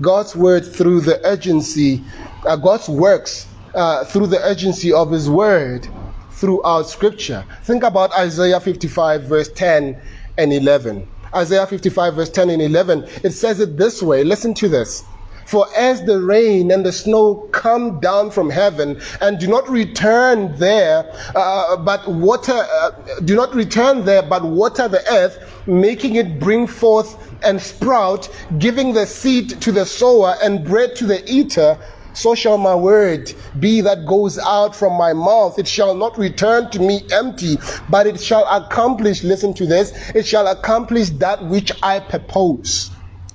God's 0.00 0.34
word 0.34 0.66
through 0.66 1.02
the 1.02 1.24
urgency, 1.24 2.02
uh, 2.44 2.56
God's 2.56 2.88
works 2.88 3.46
uh, 3.74 4.04
through 4.04 4.26
the 4.28 4.40
urgency 4.42 4.92
of 4.92 5.10
His 5.10 5.30
word 5.30 5.86
throughout 6.32 6.88
Scripture. 6.88 7.44
Think 7.62 7.84
about 7.84 8.12
Isaiah 8.18 8.58
55, 8.58 9.22
verse 9.24 9.48
10 9.52 10.00
and 10.38 10.52
11. 10.52 11.06
Isaiah 11.34 11.66
55, 11.66 12.14
verse 12.14 12.30
10 12.30 12.50
and 12.50 12.62
11, 12.62 13.06
it 13.22 13.30
says 13.30 13.60
it 13.60 13.76
this 13.76 14.02
way. 14.02 14.24
Listen 14.24 14.54
to 14.54 14.68
this. 14.68 15.04
For 15.46 15.66
as 15.76 16.04
the 16.04 16.20
rain 16.20 16.70
and 16.70 16.86
the 16.86 16.92
snow 16.92 17.48
come 17.52 18.00
down 18.00 18.30
from 18.30 18.48
heaven 18.48 19.00
and 19.20 19.38
do 19.38 19.46
not 19.46 19.68
return 19.68 20.56
there, 20.56 21.10
uh, 21.34 21.76
but 21.76 22.08
water, 22.08 22.66
uh, 22.72 22.90
do 23.24 23.34
not 23.34 23.54
return 23.54 24.04
there, 24.04 24.22
but 24.22 24.44
water 24.44 24.88
the 24.88 25.02
earth, 25.12 25.38
making 25.66 26.14
it 26.16 26.38
bring 26.40 26.66
forth 26.66 27.18
and 27.42 27.60
sprout, 27.60 28.30
giving 28.58 28.92
the 28.92 29.04
seed 29.04 29.60
to 29.60 29.72
the 29.72 29.84
sower 29.84 30.36
and 30.42 30.64
bread 30.64 30.96
to 30.96 31.06
the 31.06 31.22
eater, 31.30 31.76
so 32.14 32.34
shall 32.34 32.58
my 32.58 32.74
word 32.74 33.32
be 33.58 33.80
that 33.80 34.06
goes 34.06 34.38
out 34.38 34.74
from 34.74 34.94
my 34.94 35.12
mouth. 35.12 35.58
It 35.58 35.68
shall 35.68 35.94
not 35.94 36.18
return 36.18 36.70
to 36.70 36.78
me 36.80 37.02
empty, 37.12 37.58
but 37.88 38.06
it 38.06 38.20
shall 38.20 38.46
accomplish, 38.46 39.22
listen 39.22 39.54
to 39.54 39.66
this, 39.66 39.92
it 40.14 40.26
shall 40.26 40.46
accomplish 40.46 41.10
that 41.10 41.44
which 41.44 41.72
I 41.82 42.00
purpose 42.00 42.90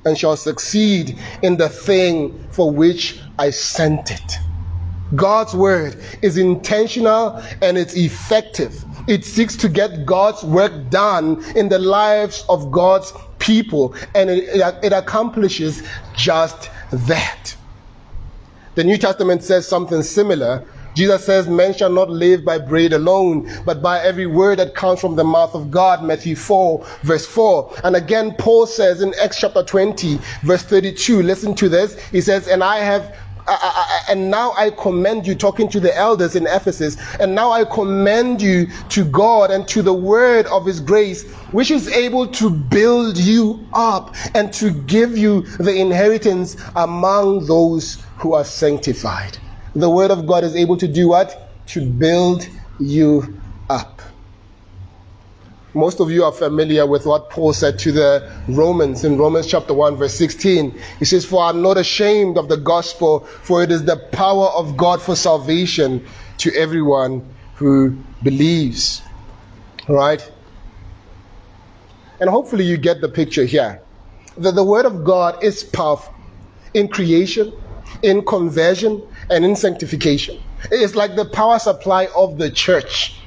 and 0.06 0.18
shall 0.18 0.38
succeed 0.38 1.20
in 1.42 1.58
the 1.58 1.70
thing 1.70 2.48
for 2.50 2.72
which 2.72 3.20
I 3.38 3.50
sent 3.50 4.12
it. 4.12 4.40
God's 5.16 5.54
word 5.54 5.98
is 6.22 6.38
intentional 6.38 7.42
and 7.62 7.78
it's 7.78 7.96
effective. 7.96 8.84
It 9.08 9.24
seeks 9.24 9.56
to 9.58 9.70
get 9.70 10.06
God's 10.06 10.44
work 10.44 10.90
done 10.90 11.44
in 11.56 11.70
the 11.70 11.80
lives 11.80 12.44
of 12.50 12.72
God's 12.72 13.14
people, 13.40 13.96
and 14.16 14.30
it, 14.30 14.50
it, 14.84 14.92
accomplishes 14.94 15.88
just 16.16 16.70
that. 16.92 17.56
The 18.78 18.84
New 18.84 19.00
Testament 19.00 19.42
says 19.42 19.68
something 19.68 20.04
similar. 20.04 20.64
Jesus 20.94 21.26
says, 21.26 21.48
Men 21.48 21.74
shall 21.74 21.90
not 21.90 22.12
live 22.12 22.46
by 22.46 22.60
bread 22.60 22.94
alone, 22.94 23.50
but 23.66 23.82
by 23.82 24.00
every 24.02 24.28
word 24.28 24.60
that 24.60 24.76
comes 24.76 25.02
from 25.02 25.16
the 25.16 25.24
mouth 25.24 25.56
of 25.56 25.72
God. 25.72 26.04
Matthew 26.04 26.36
4, 26.36 26.86
verse 27.02 27.26
4. 27.26 27.74
And 27.84 27.96
again, 27.96 28.36
Paul 28.38 28.68
says 28.68 29.02
in 29.02 29.16
Acts 29.20 29.40
chapter 29.40 29.64
20, 29.64 30.20
verse 30.44 30.62
32, 30.62 31.24
listen 31.24 31.56
to 31.56 31.70
this. 31.70 32.00
He 32.10 32.22
says, 32.22 32.48
And 32.48 32.64
I 32.64 32.78
have 32.78 33.18
I, 33.48 33.58
I, 34.08 34.12
and 34.12 34.30
now 34.30 34.54
I 34.58 34.70
commend 34.70 35.26
you, 35.26 35.34
talking 35.34 35.70
to 35.70 35.80
the 35.80 35.96
elders 35.96 36.36
in 36.36 36.46
Ephesus, 36.46 36.98
and 37.20 37.34
now 37.34 37.50
I 37.50 37.64
commend 37.64 38.42
you 38.42 38.68
to 38.90 39.06
God 39.06 39.52
and 39.52 39.68
to 39.70 39.82
the 39.82 39.94
word 39.94 40.46
of 40.48 40.66
His 40.66 40.82
grace, 40.82 41.24
which 41.52 41.72
is 41.72 41.88
able 41.88 42.28
to 42.28 42.50
build 42.50 43.18
you 43.18 43.66
up 43.74 44.16
and 44.36 44.54
to 44.54 44.72
give 44.72 45.18
you 45.18 45.42
the 45.58 45.74
inheritance 45.74 46.58
among 46.76 47.46
those 47.48 48.04
who 48.18 48.34
are 48.34 48.44
sanctified. 48.44 49.38
The 49.76 49.90
word 49.90 50.12
of 50.12 50.26
God 50.26 50.44
is 50.44 50.56
able 50.56 50.78
to 50.78 50.88
do 50.88 51.10
what? 51.10 51.52
To 51.68 51.90
build 51.90 52.48
you 52.80 53.42
up. 53.70 54.02
Most 55.74 56.00
of 56.00 56.10
you 56.10 56.24
are 56.24 56.32
familiar 56.32 56.88
with 56.88 57.06
what 57.06 57.30
Paul 57.30 57.54
said 57.54 57.78
to 57.80 57.92
the 57.92 58.32
Romans 58.48 59.04
in 59.04 59.18
Romans 59.18 59.46
chapter 59.46 59.76
1 59.76 59.98
verse 59.98 60.16
16. 60.16 60.76
He 60.98 61.06
says, 61.06 61.26
For 61.26 61.44
I'm 61.44 61.62
not 61.62 61.78
ashamed 61.78 62.38
of 62.38 62.50
the 62.50 62.58
gospel, 62.58 63.20
for 63.20 63.62
it 63.62 63.72
is 63.72 63.86
the 63.86 63.98
power 64.12 64.48
of 64.48 64.76
God 64.76 65.02
for 65.02 65.16
salvation 65.16 66.04
to 66.40 66.52
everyone 66.56 67.36
who 67.56 67.96
believes. 68.24 69.04
Right? 69.88 70.28
And 72.20 72.30
hopefully 72.30 72.64
you 72.64 72.78
get 72.78 73.02
the 73.02 73.10
picture 73.10 73.46
here. 73.46 73.80
That 74.38 74.56
the 74.56 74.64
word 74.64 74.86
of 74.86 75.04
God 75.04 75.44
is 75.44 75.64
powerful 75.64 76.14
in 76.74 76.88
creation, 76.88 77.54
in 78.02 78.24
conversion, 78.26 79.02
and 79.30 79.44
in 79.44 79.56
sanctification. 79.56 80.40
It's 80.72 80.96
like 80.96 81.16
the 81.16 81.26
power 81.26 81.60
supply 81.60 82.08
of 82.16 82.38
the 82.38 82.50
church 82.50 83.18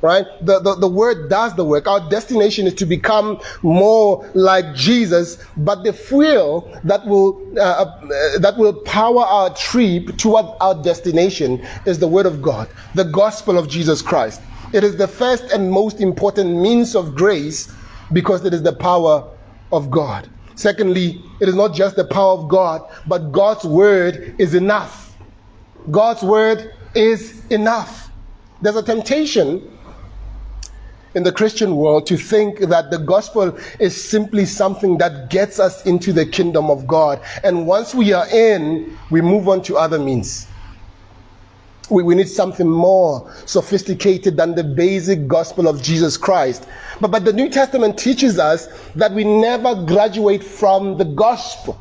right? 0.00 0.26
The, 0.40 0.60
the, 0.60 0.74
the 0.76 0.88
word 0.88 1.28
does 1.28 1.54
the 1.56 1.64
work. 1.64 1.86
Our 1.86 2.08
destination 2.08 2.66
is 2.66 2.74
to 2.74 2.86
become 2.86 3.40
more 3.62 4.28
like 4.34 4.74
Jesus, 4.74 5.38
but 5.56 5.82
the 5.84 5.92
fuel 5.92 6.70
that 6.84 7.06
will, 7.06 7.40
uh, 7.56 7.60
uh, 7.60 8.38
that 8.38 8.54
will 8.56 8.74
power 8.82 9.22
our 9.22 9.54
trip 9.54 10.16
toward 10.16 10.46
our 10.60 10.80
destination 10.82 11.64
is 11.84 11.98
the 11.98 12.08
word 12.08 12.26
of 12.26 12.42
God, 12.42 12.68
the 12.94 13.04
gospel 13.04 13.58
of 13.58 13.68
Jesus 13.68 14.02
Christ. 14.02 14.40
It 14.72 14.84
is 14.84 14.96
the 14.96 15.08
first 15.08 15.44
and 15.52 15.70
most 15.70 16.00
important 16.00 16.60
means 16.60 16.94
of 16.94 17.14
grace 17.14 17.72
because 18.12 18.44
it 18.44 18.52
is 18.54 18.62
the 18.62 18.74
power 18.74 19.28
of 19.72 19.90
God. 19.90 20.28
Secondly, 20.58 21.22
it 21.38 21.48
is 21.48 21.54
not 21.54 21.72
just 21.72 21.94
the 21.94 22.04
power 22.04 22.32
of 22.32 22.48
God, 22.48 22.82
but 23.06 23.30
God's 23.30 23.64
word 23.64 24.34
is 24.38 24.54
enough. 24.54 25.16
God's 25.92 26.24
word 26.24 26.74
is 26.96 27.46
enough. 27.46 28.10
There's 28.60 28.74
a 28.74 28.82
temptation 28.82 29.70
in 31.14 31.22
the 31.22 31.30
Christian 31.30 31.76
world 31.76 32.08
to 32.08 32.16
think 32.16 32.58
that 32.58 32.90
the 32.90 32.98
gospel 32.98 33.56
is 33.78 33.94
simply 33.94 34.44
something 34.44 34.98
that 34.98 35.30
gets 35.30 35.60
us 35.60 35.86
into 35.86 36.12
the 36.12 36.26
kingdom 36.26 36.72
of 36.72 36.88
God. 36.88 37.20
And 37.44 37.64
once 37.64 37.94
we 37.94 38.12
are 38.12 38.26
in, 38.26 38.98
we 39.12 39.20
move 39.20 39.48
on 39.48 39.62
to 39.62 39.76
other 39.76 40.00
means. 40.00 40.48
We, 41.90 42.02
we 42.02 42.14
need 42.14 42.28
something 42.28 42.68
more 42.68 43.32
sophisticated 43.46 44.36
than 44.36 44.54
the 44.54 44.64
basic 44.64 45.26
gospel 45.26 45.68
of 45.68 45.82
Jesus 45.82 46.16
Christ. 46.16 46.66
But, 47.00 47.10
but 47.10 47.24
the 47.24 47.32
New 47.32 47.48
Testament 47.48 47.98
teaches 47.98 48.38
us 48.38 48.66
that 48.94 49.12
we 49.12 49.24
never 49.24 49.74
graduate 49.74 50.44
from 50.44 50.98
the 50.98 51.04
gospel. 51.04 51.78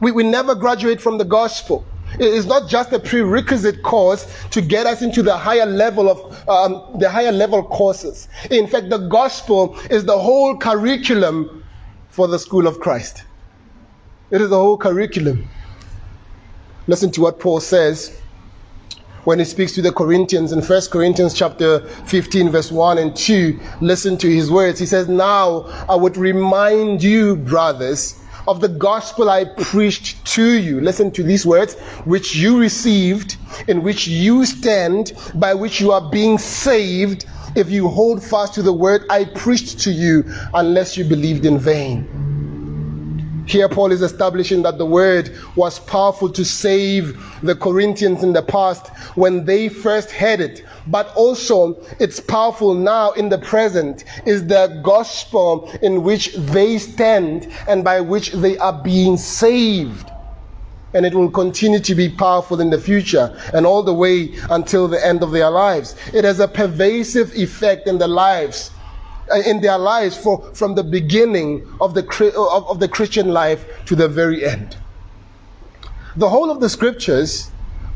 We, 0.00 0.12
we 0.12 0.24
never 0.24 0.54
graduate 0.54 1.00
from 1.00 1.18
the 1.18 1.24
gospel. 1.24 1.84
It 2.14 2.22
is 2.22 2.46
not 2.46 2.68
just 2.68 2.92
a 2.92 2.98
prerequisite 2.98 3.82
course 3.82 4.26
to 4.50 4.60
get 4.60 4.86
us 4.86 5.00
into 5.00 5.22
the 5.22 5.36
higher 5.36 5.66
level 5.66 6.10
of 6.10 6.48
um, 6.48 6.98
the 6.98 7.08
higher 7.08 7.30
level 7.30 7.62
courses. 7.62 8.28
In 8.50 8.66
fact, 8.66 8.90
the 8.90 8.98
gospel 8.98 9.78
is 9.90 10.04
the 10.04 10.18
whole 10.18 10.56
curriculum 10.56 11.64
for 12.08 12.26
the 12.26 12.38
school 12.38 12.66
of 12.66 12.80
Christ. 12.80 13.22
It 14.30 14.40
is 14.40 14.50
the 14.50 14.56
whole 14.56 14.76
curriculum. 14.76 15.48
Listen 16.88 17.12
to 17.12 17.20
what 17.20 17.38
Paul 17.38 17.60
says 17.60 18.19
when 19.24 19.38
he 19.38 19.44
speaks 19.44 19.72
to 19.72 19.82
the 19.82 19.92
Corinthians 19.92 20.52
in 20.52 20.60
1 20.60 20.82
Corinthians 20.90 21.34
chapter 21.34 21.80
15 22.06 22.50
verse 22.50 22.72
1 22.72 22.98
and 22.98 23.14
2 23.14 23.58
listen 23.80 24.16
to 24.18 24.28
his 24.28 24.50
words 24.50 24.78
he 24.78 24.86
says 24.86 25.08
now 25.08 25.62
I 25.88 25.94
would 25.94 26.16
remind 26.16 27.02
you 27.02 27.36
brothers 27.36 28.20
of 28.48 28.60
the 28.60 28.68
gospel 28.68 29.30
I 29.30 29.44
preached 29.44 30.24
to 30.34 30.58
you. 30.58 30.80
Listen 30.80 31.10
to 31.12 31.22
these 31.22 31.46
words, 31.46 31.74
which 32.04 32.34
you 32.34 32.58
received, 32.58 33.36
in 33.68 33.82
which 33.82 34.08
you 34.08 34.44
stand, 34.46 35.12
by 35.34 35.54
which 35.54 35.80
you 35.80 35.92
are 35.92 36.10
being 36.10 36.38
saved, 36.38 37.26
if 37.54 37.70
you 37.70 37.88
hold 37.88 38.22
fast 38.22 38.54
to 38.54 38.62
the 38.62 38.72
word 38.72 39.04
I 39.10 39.24
preached 39.24 39.80
to 39.80 39.92
you, 39.92 40.24
unless 40.54 40.96
you 40.96 41.04
believed 41.04 41.46
in 41.46 41.58
vain. 41.58 42.29
Here, 43.50 43.68
Paul 43.68 43.90
is 43.90 44.00
establishing 44.00 44.62
that 44.62 44.78
the 44.78 44.86
word 44.86 45.36
was 45.56 45.80
powerful 45.80 46.30
to 46.30 46.44
save 46.44 47.20
the 47.42 47.56
Corinthians 47.56 48.22
in 48.22 48.32
the 48.32 48.42
past 48.42 48.86
when 49.16 49.44
they 49.44 49.68
first 49.68 50.12
heard 50.12 50.38
it, 50.38 50.64
but 50.86 51.12
also 51.16 51.76
it's 51.98 52.20
powerful 52.20 52.74
now 52.74 53.10
in 53.10 53.28
the 53.28 53.38
present 53.38 54.04
is 54.24 54.46
the 54.46 54.80
gospel 54.84 55.68
in 55.82 56.04
which 56.04 56.32
they 56.36 56.78
stand 56.78 57.52
and 57.66 57.82
by 57.82 58.00
which 58.00 58.30
they 58.30 58.56
are 58.58 58.84
being 58.84 59.16
saved. 59.16 60.08
And 60.94 61.04
it 61.04 61.12
will 61.12 61.28
continue 61.28 61.80
to 61.80 61.94
be 61.96 62.08
powerful 62.08 62.60
in 62.60 62.70
the 62.70 62.80
future 62.80 63.36
and 63.52 63.66
all 63.66 63.82
the 63.82 63.92
way 63.92 64.32
until 64.50 64.86
the 64.86 65.04
end 65.04 65.24
of 65.24 65.32
their 65.32 65.50
lives. 65.50 65.96
It 66.14 66.22
has 66.22 66.38
a 66.38 66.46
pervasive 66.46 67.34
effect 67.34 67.88
in 67.88 67.98
the 67.98 68.06
lives 68.06 68.70
in 69.46 69.60
their 69.60 69.78
lives 69.78 70.16
for, 70.16 70.42
from 70.54 70.74
the 70.74 70.84
beginning 70.84 71.66
of 71.80 71.94
the, 71.94 72.04
of, 72.36 72.68
of 72.68 72.80
the 72.80 72.88
Christian 72.88 73.28
life 73.28 73.64
to 73.86 73.94
the 73.94 74.08
very 74.08 74.44
end. 74.44 74.76
The 76.16 76.28
whole 76.28 76.50
of 76.50 76.60
the 76.60 76.68
scriptures 76.68 77.50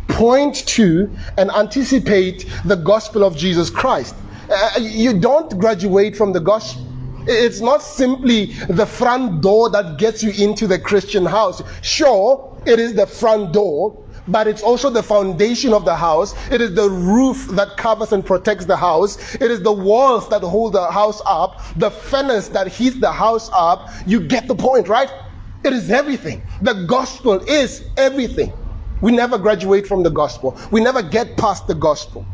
point 0.08 0.54
to 0.68 1.10
and 1.36 1.50
anticipate 1.50 2.46
the 2.64 2.76
gospel 2.76 3.24
of 3.24 3.36
Jesus 3.36 3.70
Christ. 3.70 4.14
Uh, 4.50 4.70
you 4.80 5.18
don't 5.18 5.58
graduate 5.58 6.16
from 6.16 6.32
the 6.32 6.40
gospel. 6.40 6.86
It's 7.26 7.60
not 7.60 7.82
simply 7.82 8.46
the 8.68 8.84
front 8.84 9.40
door 9.40 9.70
that 9.70 9.98
gets 9.98 10.22
you 10.22 10.30
into 10.30 10.66
the 10.66 10.78
Christian 10.78 11.24
house. 11.24 11.62
Sure, 11.80 12.54
it 12.66 12.78
is 12.78 12.94
the 12.94 13.06
front 13.06 13.52
door, 13.52 14.03
but 14.28 14.46
it's 14.46 14.62
also 14.62 14.90
the 14.90 15.02
foundation 15.02 15.72
of 15.72 15.84
the 15.84 15.94
house. 15.94 16.34
It 16.50 16.60
is 16.60 16.74
the 16.74 16.88
roof 16.88 17.46
that 17.52 17.76
covers 17.76 18.12
and 18.12 18.24
protects 18.24 18.64
the 18.64 18.76
house. 18.76 19.34
It 19.34 19.50
is 19.50 19.62
the 19.62 19.72
walls 19.72 20.28
that 20.30 20.42
hold 20.42 20.72
the 20.72 20.90
house 20.90 21.20
up, 21.26 21.60
the 21.76 21.90
furnace 21.90 22.48
that 22.48 22.68
heats 22.68 22.98
the 23.00 23.12
house 23.12 23.50
up. 23.52 23.90
You 24.06 24.20
get 24.20 24.48
the 24.48 24.54
point, 24.54 24.88
right? 24.88 25.12
It 25.64 25.72
is 25.72 25.90
everything. 25.90 26.42
The 26.62 26.84
gospel 26.86 27.40
is 27.48 27.84
everything. 27.96 28.52
We 29.00 29.12
never 29.12 29.38
graduate 29.38 29.86
from 29.86 30.02
the 30.02 30.10
gospel, 30.10 30.58
we 30.70 30.80
never 30.80 31.02
get 31.02 31.36
past 31.36 31.66
the 31.66 31.74
gospel. 31.74 32.26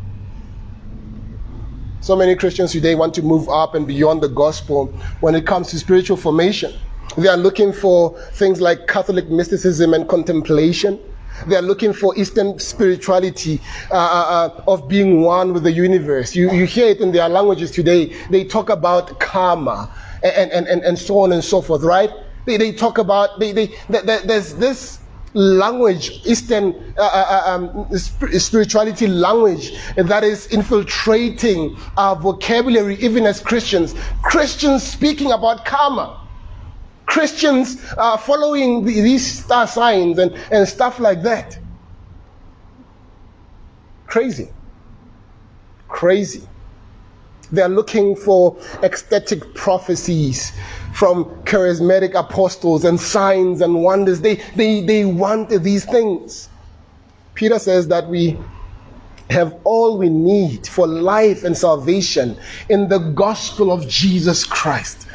So 2.03 2.17
many 2.17 2.35
Christians 2.35 2.73
today 2.73 2.95
want 2.95 3.13
to 3.15 3.23
move 3.23 3.49
up 3.49 3.75
and 3.75 3.87
beyond 3.87 4.23
the 4.23 4.29
gospel 4.29 4.87
when 5.21 5.35
it 5.35 5.47
comes 5.47 5.69
to 5.69 5.79
spiritual 5.79 6.17
formation. 6.17 6.73
They 7.19 7.29
are 7.29 7.37
looking 7.37 7.73
for 7.73 8.19
things 8.33 8.61
like 8.61 8.87
Catholic 8.87 9.29
mysticism 9.29 9.93
and 9.93 10.09
contemplation. 10.09 10.99
They 11.47 11.57
are 11.57 11.63
looking 11.63 11.93
for 11.93 12.17
Eastern 12.17 12.59
spirituality 12.59 13.61
uh, 13.91 13.95
uh, 13.95 13.99
uh, 13.99 14.63
of 14.67 14.89
being 14.89 15.23
one 15.23 15.53
with 15.53 15.63
the 15.63 15.73
universe. 15.73 16.35
You, 16.35 16.51
you 16.53 16.67
hear 16.67 16.89
it 16.89 17.01
in 17.01 17.13
their 17.13 17.29
languages 17.29 17.71
today. 17.71 18.15
They 18.31 18.45
talk 18.45 18.69
about 18.71 19.19
karma 19.21 19.93
and, 20.23 20.51
and, 20.53 20.67
and, 20.67 20.83
and 20.83 20.99
so 20.99 21.21
on 21.21 21.33
and 21.33 21.43
so 21.43 21.63
forth, 21.63 21.83
right? 21.83 22.11
They, 22.47 22.57
they 22.57 22.73
talk 22.73 22.99
about, 22.99 23.39
they, 23.39 23.53
they, 23.53 23.67
they, 23.89 24.01
there's 24.25 24.55
this 24.57 25.01
language, 25.35 26.21
Eastern 26.25 26.75
uh, 26.99 27.03
uh, 27.03 27.43
uh 27.47 27.51
um, 27.55 27.99
spirituality 27.99 29.07
language 29.07 29.73
that 29.97 30.25
is 30.25 30.47
infiltrating 30.47 31.77
our 31.97 32.17
vocabulary 32.17 32.97
even 32.97 33.27
as 33.27 33.41
Christians. 33.41 33.95
Christians 34.23 34.83
speaking 34.83 35.33
about 35.33 35.65
karma. 35.65 36.17
Christians 37.11 37.85
are 37.99 38.17
following 38.17 38.85
these 38.85 39.43
star 39.43 39.67
signs 39.67 40.17
and, 40.21 40.33
and 40.53 40.67
stuff 40.67 41.01
like 41.01 41.23
that. 41.25 41.59
Crazy. 44.07 44.49
Crazy. 45.89 46.47
They 47.51 47.63
are 47.63 47.69
looking 47.69 48.15
for 48.15 48.57
ecstatic 48.85 49.55
prophecies 49.55 50.53
from 50.95 51.25
charismatic 51.43 52.15
apostles 52.15 52.85
and 52.85 52.99
signs 53.01 53.61
and 53.61 53.83
wonders. 53.83 54.21
They, 54.21 54.37
they, 54.55 54.83
they 54.83 55.05
want 55.05 55.49
these 55.49 55.85
things. 55.85 56.49
Peter 57.35 57.59
says 57.59 57.89
that 57.89 58.07
we 58.07 58.39
have 59.31 59.59
all 59.65 59.99
we 59.99 60.09
need 60.09 60.69
for 60.69 60.87
life 60.87 61.43
and 61.43 61.59
salvation 61.59 62.39
in 62.69 62.89
the 62.89 62.99
gospel 62.99 63.73
of 63.73 63.89
Jesus 63.89 64.45
Christ. 64.45 65.09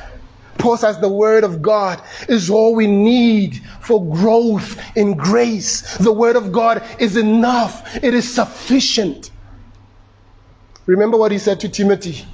Paul 0.58 0.78
says 0.78 1.00
the 1.00 1.10
word 1.10 1.44
of 1.44 1.62
God 1.62 2.02
is 2.28 2.50
all 2.50 2.76
we 2.76 2.88
need 2.88 3.58
for 3.82 4.04
growth 4.10 4.80
in 4.96 5.16
grace. 5.16 5.98
The 5.98 6.12
word 6.12 6.36
of 6.36 6.52
God 6.52 6.84
is 7.00 7.18
enough. 7.18 7.96
It 8.04 8.14
is 8.14 8.34
sufficient. 8.34 9.32
Remember 10.86 11.18
what 11.18 11.32
he 11.32 11.38
said 11.38 11.60
to 11.62 11.70
Timothy 11.70 12.26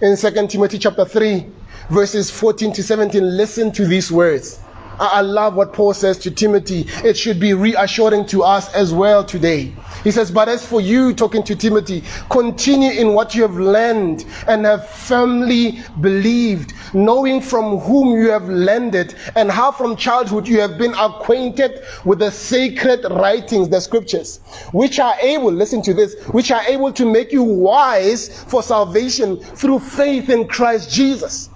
in 0.00 0.16
2 0.16 0.46
Timothy 0.46 0.78
chapter 0.78 1.04
3, 1.04 1.46
verses 1.90 2.30
14 2.30 2.72
to 2.74 2.82
17. 2.82 3.36
Listen 3.36 3.72
to 3.72 3.86
these 3.86 4.10
words. 4.10 4.60
I 5.00 5.20
love 5.20 5.54
what 5.54 5.72
Paul 5.72 5.94
says 5.94 6.18
to 6.18 6.30
Timothy. 6.30 6.86
It 7.04 7.16
should 7.16 7.38
be 7.38 7.54
reassuring 7.54 8.26
to 8.26 8.42
us 8.42 8.72
as 8.74 8.92
well 8.92 9.24
today. 9.24 9.72
He 10.02 10.10
says, 10.10 10.30
But 10.30 10.48
as 10.48 10.66
for 10.66 10.80
you, 10.80 11.14
talking 11.14 11.44
to 11.44 11.54
Timothy, 11.54 12.02
continue 12.30 12.90
in 12.90 13.14
what 13.14 13.34
you 13.34 13.42
have 13.42 13.54
learned 13.54 14.24
and 14.48 14.64
have 14.64 14.88
firmly 14.88 15.80
believed, 16.00 16.72
knowing 16.94 17.40
from 17.40 17.78
whom 17.78 18.20
you 18.20 18.30
have 18.30 18.48
learned 18.48 18.96
it, 18.96 19.14
and 19.36 19.50
how 19.50 19.70
from 19.70 19.94
childhood 19.94 20.48
you 20.48 20.60
have 20.60 20.78
been 20.78 20.94
acquainted 20.94 21.80
with 22.04 22.18
the 22.18 22.30
sacred 22.30 23.04
writings, 23.10 23.68
the 23.68 23.80
scriptures, 23.80 24.38
which 24.72 24.98
are 24.98 25.14
able, 25.20 25.52
listen 25.52 25.80
to 25.82 25.94
this, 25.94 26.16
which 26.28 26.50
are 26.50 26.62
able 26.62 26.92
to 26.92 27.10
make 27.10 27.32
you 27.32 27.44
wise 27.44 28.42
for 28.44 28.62
salvation 28.62 29.36
through 29.36 29.78
faith 29.78 30.28
in 30.28 30.48
Christ 30.48 30.90
Jesus. 30.90 31.50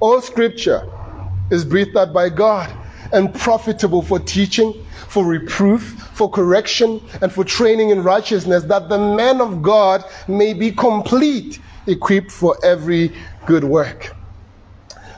All 0.00 0.20
scripture 0.20 0.88
is 1.50 1.64
breathed 1.64 1.96
out 1.96 2.12
by 2.12 2.28
God 2.28 2.74
and 3.12 3.34
profitable 3.34 4.02
for 4.02 4.18
teaching, 4.18 4.74
for 5.08 5.24
reproof, 5.24 5.82
for 6.12 6.30
correction, 6.30 7.00
and 7.22 7.32
for 7.32 7.44
training 7.44 7.90
in 7.90 8.02
righteousness, 8.02 8.64
that 8.64 8.88
the 8.88 8.98
man 8.98 9.40
of 9.40 9.62
God 9.62 10.04
may 10.26 10.52
be 10.52 10.70
complete, 10.70 11.60
equipped 11.86 12.30
for 12.30 12.56
every 12.64 13.12
good 13.46 13.64
work. 13.64 14.14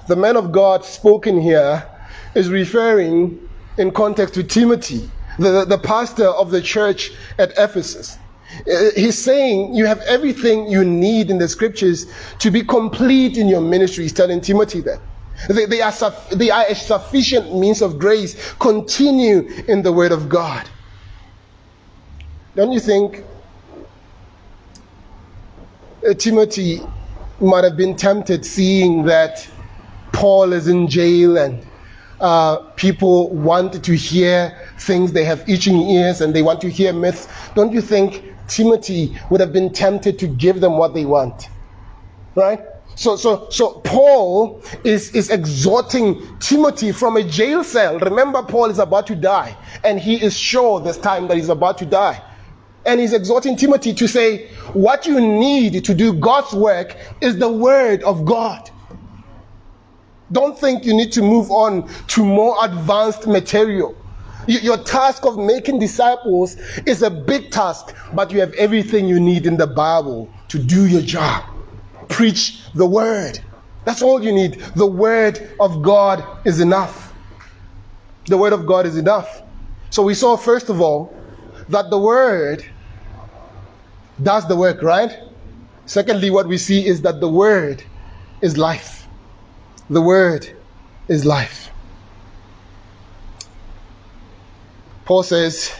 The 0.06 0.16
man 0.16 0.36
of 0.36 0.52
God 0.52 0.84
spoken 0.84 1.40
here 1.40 1.86
is 2.34 2.48
referring 2.48 3.48
in 3.78 3.90
context 3.90 4.34
to 4.34 4.44
Timothy, 4.44 5.10
the, 5.38 5.64
the 5.64 5.78
pastor 5.78 6.26
of 6.26 6.50
the 6.50 6.60
church 6.60 7.10
at 7.38 7.52
Ephesus. 7.56 8.18
Uh, 8.66 8.90
he's 8.96 9.16
saying 9.16 9.74
you 9.74 9.86
have 9.86 10.00
everything 10.02 10.68
you 10.68 10.84
need 10.84 11.30
in 11.30 11.38
the 11.38 11.48
scriptures 11.48 12.06
to 12.40 12.50
be 12.50 12.62
complete 12.62 13.36
in 13.36 13.48
your 13.48 13.60
ministry. 13.60 14.04
He's 14.04 14.12
telling 14.12 14.40
Timothy 14.40 14.80
that. 14.82 15.00
They, 15.48 15.66
they, 15.66 15.80
are, 15.80 15.92
they 16.32 16.50
are 16.50 16.64
a 16.68 16.74
sufficient 16.74 17.54
means 17.56 17.82
of 17.82 17.98
grace. 17.98 18.52
Continue 18.54 19.48
in 19.68 19.82
the 19.82 19.92
Word 19.92 20.12
of 20.12 20.28
God. 20.28 20.68
Don't 22.54 22.72
you 22.72 22.80
think 22.80 23.24
uh, 26.08 26.14
Timothy 26.14 26.80
might 27.40 27.64
have 27.64 27.76
been 27.76 27.96
tempted 27.96 28.44
seeing 28.44 29.04
that 29.04 29.48
Paul 30.12 30.52
is 30.52 30.68
in 30.68 30.88
jail 30.88 31.38
and 31.38 31.66
uh, 32.20 32.56
people 32.76 33.30
want 33.30 33.82
to 33.82 33.96
hear 33.96 34.56
things, 34.78 35.12
they 35.12 35.24
have 35.24 35.48
itching 35.48 35.80
ears 35.80 36.20
and 36.20 36.34
they 36.34 36.42
want 36.42 36.60
to 36.60 36.70
hear 36.70 36.92
myths. 36.92 37.28
Don't 37.54 37.72
you 37.72 37.80
think 37.80 38.24
Timothy 38.46 39.18
would 39.30 39.40
have 39.40 39.52
been 39.52 39.72
tempted 39.72 40.18
to 40.18 40.26
give 40.26 40.60
them 40.60 40.76
what 40.76 40.92
they 40.92 41.06
want? 41.06 41.48
Right? 42.34 42.60
So, 43.00 43.16
so, 43.16 43.48
so 43.48 43.80
Paul 43.80 44.60
is, 44.84 45.14
is 45.14 45.30
exhorting 45.30 46.20
Timothy 46.38 46.92
from 46.92 47.16
a 47.16 47.22
jail 47.22 47.64
cell. 47.64 47.98
Remember, 47.98 48.42
Paul 48.42 48.66
is 48.66 48.78
about 48.78 49.06
to 49.06 49.14
die, 49.16 49.56
and 49.82 49.98
he 49.98 50.22
is 50.22 50.36
sure 50.36 50.80
this 50.80 50.98
time 50.98 51.26
that 51.28 51.38
he's 51.38 51.48
about 51.48 51.78
to 51.78 51.86
die. 51.86 52.22
And 52.84 53.00
he's 53.00 53.14
exhorting 53.14 53.56
Timothy 53.56 53.94
to 53.94 54.06
say, 54.06 54.48
What 54.74 55.06
you 55.06 55.18
need 55.18 55.82
to 55.82 55.94
do 55.94 56.12
God's 56.12 56.52
work 56.52 56.94
is 57.22 57.38
the 57.38 57.50
word 57.50 58.02
of 58.02 58.26
God. 58.26 58.68
Don't 60.30 60.58
think 60.58 60.84
you 60.84 60.92
need 60.92 61.12
to 61.12 61.22
move 61.22 61.50
on 61.50 61.88
to 62.08 62.22
more 62.22 62.62
advanced 62.62 63.26
material. 63.26 63.96
Your 64.46 64.76
task 64.76 65.24
of 65.24 65.38
making 65.38 65.78
disciples 65.78 66.56
is 66.84 67.00
a 67.02 67.10
big 67.10 67.50
task, 67.50 67.96
but 68.12 68.30
you 68.30 68.40
have 68.40 68.52
everything 68.54 69.08
you 69.08 69.18
need 69.18 69.46
in 69.46 69.56
the 69.56 69.66
Bible 69.66 70.30
to 70.48 70.58
do 70.58 70.86
your 70.86 71.00
job. 71.00 71.49
Preach 72.10 72.62
the 72.74 72.86
word. 72.86 73.40
That's 73.86 74.02
all 74.02 74.22
you 74.22 74.32
need. 74.32 74.60
The 74.76 74.86
word 74.86 75.56
of 75.60 75.82
God 75.82 76.24
is 76.44 76.60
enough. 76.60 77.14
The 78.26 78.38
word 78.38 78.52
of 78.52 78.66
God 78.66 78.86
is 78.86 78.96
enough. 78.96 79.42
So 79.90 80.02
we 80.02 80.14
saw, 80.14 80.36
first 80.36 80.70
of 80.70 80.80
all, 80.80 81.16
that 81.68 81.90
the 81.90 81.98
word 81.98 82.64
does 84.22 84.46
the 84.48 84.56
work, 84.56 84.82
right? 84.82 85.12
Secondly, 85.86 86.30
what 86.30 86.48
we 86.48 86.58
see 86.58 86.86
is 86.86 87.02
that 87.02 87.20
the 87.20 87.28
word 87.28 87.84
is 88.42 88.58
life. 88.58 89.08
The 89.88 90.02
word 90.02 90.46
is 91.08 91.24
life. 91.24 91.70
Paul 95.06 95.22
says, 95.24 95.72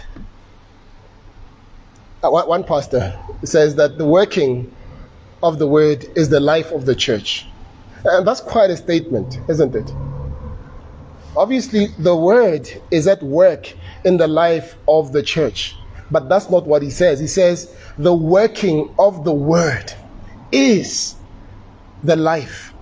uh, 2.23 2.31
one 2.31 2.65
pastor 2.65 3.19
says 3.45 3.77
that 3.77 3.99
the 3.99 4.07
working 4.07 4.77
of 5.43 5.59
the 5.59 5.67
word 5.67 6.07
is 6.17 6.29
the 6.29 6.41
life 6.41 6.71
of 6.73 6.87
the 6.87 6.95
church. 6.95 7.47
And 8.05 8.27
that's 8.27 8.41
quite 8.41 8.71
a 8.71 8.77
statement, 8.77 9.39
isn't 9.49 9.75
it? 9.75 9.91
Obviously, 11.37 11.87
the 11.99 12.17
word 12.17 12.69
is 12.91 13.07
at 13.07 13.23
work 13.23 13.73
in 14.05 14.17
the 14.17 14.27
life 14.27 14.77
of 14.89 15.13
the 15.13 15.23
church. 15.23 15.77
But 16.11 16.29
that's 16.29 16.51
not 16.51 16.67
what 16.67 16.83
he 16.83 16.91
says. 16.91 17.21
He 17.21 17.27
says 17.27 17.75
the 17.97 18.15
working 18.15 18.93
of 18.99 19.25
the 19.25 19.33
word 19.33 19.93
is 20.51 21.15
the 22.03 22.17
life 22.17 22.75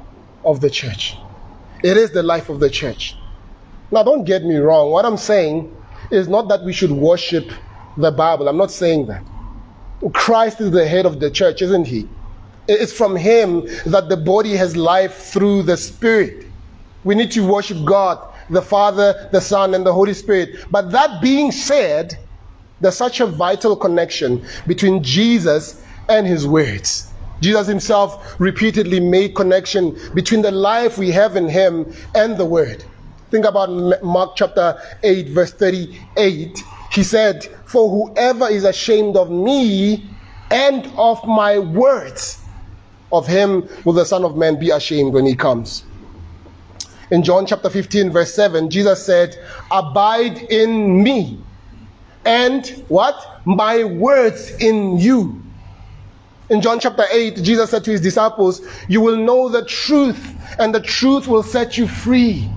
of 0.44 0.60
the 0.60 0.70
church. 0.70 1.16
It 1.82 1.96
is 1.96 2.10
the 2.12 2.22
life 2.22 2.48
of 2.48 2.60
the 2.60 2.70
church. 2.70 3.16
Now, 3.90 4.02
don't 4.02 4.24
get 4.24 4.44
me 4.44 4.56
wrong. 4.56 4.90
What 4.90 5.04
I'm 5.04 5.16
saying 5.16 5.74
is 6.10 6.28
not 6.28 6.48
that 6.48 6.62
we 6.64 6.72
should 6.72 6.90
worship 6.90 7.50
the 7.96 8.10
Bible. 8.10 8.48
I'm 8.48 8.56
not 8.56 8.70
saying 8.70 9.06
that. 9.06 9.22
Christ 10.12 10.60
is 10.60 10.70
the 10.70 10.86
head 10.86 11.06
of 11.06 11.20
the 11.20 11.30
church, 11.30 11.60
isn't 11.62 11.86
he? 11.86 12.08
It's 12.68 12.92
from 12.92 13.16
him 13.16 13.66
that 13.86 14.08
the 14.08 14.16
body 14.16 14.54
has 14.54 14.76
life 14.76 15.14
through 15.14 15.62
the 15.62 15.76
Spirit. 15.76 16.46
We 17.02 17.14
need 17.14 17.30
to 17.32 17.46
worship 17.46 17.82
God, 17.84 18.18
the 18.50 18.60
Father, 18.60 19.28
the 19.32 19.40
Son, 19.40 19.74
and 19.74 19.86
the 19.86 19.92
Holy 19.92 20.12
Spirit. 20.14 20.66
But 20.70 20.90
that 20.90 21.22
being 21.22 21.50
said, 21.50 22.18
there's 22.80 22.96
such 22.96 23.20
a 23.20 23.26
vital 23.26 23.74
connection 23.74 24.44
between 24.66 25.02
Jesus 25.02 25.82
and 26.08 26.26
his 26.26 26.46
words. 26.46 27.10
Jesus 27.40 27.66
himself 27.66 28.38
repeatedly 28.38 29.00
made 29.00 29.34
connection 29.34 29.96
between 30.14 30.42
the 30.42 30.50
life 30.50 30.98
we 30.98 31.10
have 31.10 31.36
in 31.36 31.48
him 31.48 31.92
and 32.14 32.36
the 32.36 32.44
word. 32.44 32.84
Think 33.30 33.44
about 33.44 34.02
Mark 34.02 34.36
chapter 34.36 34.80
8 35.02 35.28
verse 35.28 35.52
38. 35.52 36.58
He 36.92 37.02
said, 37.02 37.44
"For 37.64 37.88
whoever 37.88 38.48
is 38.48 38.64
ashamed 38.64 39.16
of 39.16 39.30
me 39.30 40.08
and 40.50 40.90
of 40.96 41.24
my 41.26 41.58
words, 41.58 42.37
of 43.12 43.26
him 43.26 43.68
will 43.84 43.92
the 43.94 44.04
son 44.04 44.24
of 44.24 44.36
man 44.36 44.56
be 44.58 44.70
ashamed 44.70 45.12
when 45.12 45.26
he 45.26 45.34
comes." 45.34 45.84
In 47.10 47.22
John 47.22 47.46
chapter 47.46 47.70
15 47.70 48.10
verse 48.10 48.34
7, 48.34 48.70
Jesus 48.70 49.04
said, 49.04 49.36
"Abide 49.70 50.38
in 50.50 51.02
me." 51.02 51.38
And 52.24 52.66
what? 52.88 53.16
My 53.46 53.84
words 53.84 54.52
in 54.60 54.98
you 54.98 55.38
in 56.50 56.62
John 56.62 56.80
chapter 56.80 57.04
8, 57.10 57.42
Jesus 57.42 57.70
said 57.70 57.84
to 57.84 57.90
his 57.90 58.00
disciples, 58.00 58.62
You 58.88 59.02
will 59.02 59.16
know 59.16 59.50
the 59.50 59.64
truth, 59.66 60.34
and 60.58 60.74
the 60.74 60.80
truth 60.80 61.28
will 61.28 61.42
set 61.42 61.76
you 61.76 61.86
free. 61.86 62.50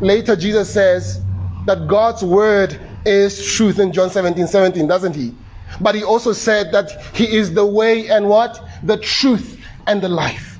Later, 0.00 0.34
Jesus 0.34 0.72
says 0.72 1.20
that 1.66 1.86
God's 1.86 2.24
word 2.24 2.80
is 3.04 3.44
truth 3.54 3.78
in 3.78 3.92
John 3.92 4.10
17 4.10 4.48
17, 4.48 4.88
doesn't 4.88 5.14
he? 5.14 5.34
But 5.80 5.94
he 5.94 6.02
also 6.02 6.32
said 6.32 6.72
that 6.72 6.90
he 7.14 7.36
is 7.36 7.54
the 7.54 7.64
way 7.64 8.08
and 8.08 8.28
what? 8.28 8.58
The 8.82 8.96
truth 8.96 9.55
and 9.86 10.02
the 10.02 10.08
life. 10.08 10.58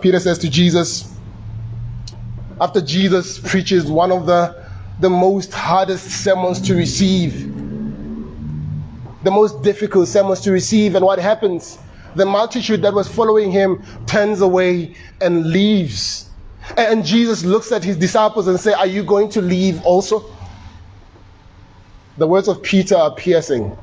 Peter 0.00 0.20
says 0.20 0.38
to 0.38 0.50
Jesus, 0.50 1.14
after 2.60 2.80
Jesus 2.80 3.38
preaches 3.38 3.90
one 3.90 4.12
of 4.12 4.26
the, 4.26 4.64
the 5.00 5.10
most 5.10 5.52
hardest 5.52 6.22
sermons 6.22 6.60
to 6.60 6.74
receive, 6.74 7.52
the 9.24 9.30
most 9.30 9.62
difficult 9.62 10.06
sermons 10.08 10.40
to 10.42 10.52
receive. 10.52 10.94
And 10.94 11.04
what 11.04 11.18
happens? 11.18 11.78
The 12.14 12.26
multitude 12.26 12.82
that 12.82 12.94
was 12.94 13.08
following 13.08 13.50
him 13.50 13.82
turns 14.06 14.40
away 14.40 14.94
and 15.20 15.50
leaves. 15.50 16.30
And 16.76 17.04
Jesus 17.04 17.44
looks 17.44 17.72
at 17.72 17.82
his 17.82 17.96
disciples 17.96 18.46
and 18.46 18.58
says, 18.60 18.74
Are 18.74 18.86
you 18.86 19.02
going 19.02 19.30
to 19.30 19.42
leave 19.42 19.82
also? 19.84 20.24
The 22.18 22.26
words 22.26 22.46
of 22.46 22.62
Peter 22.62 22.94
are 22.94 23.14
piercing. 23.14 23.76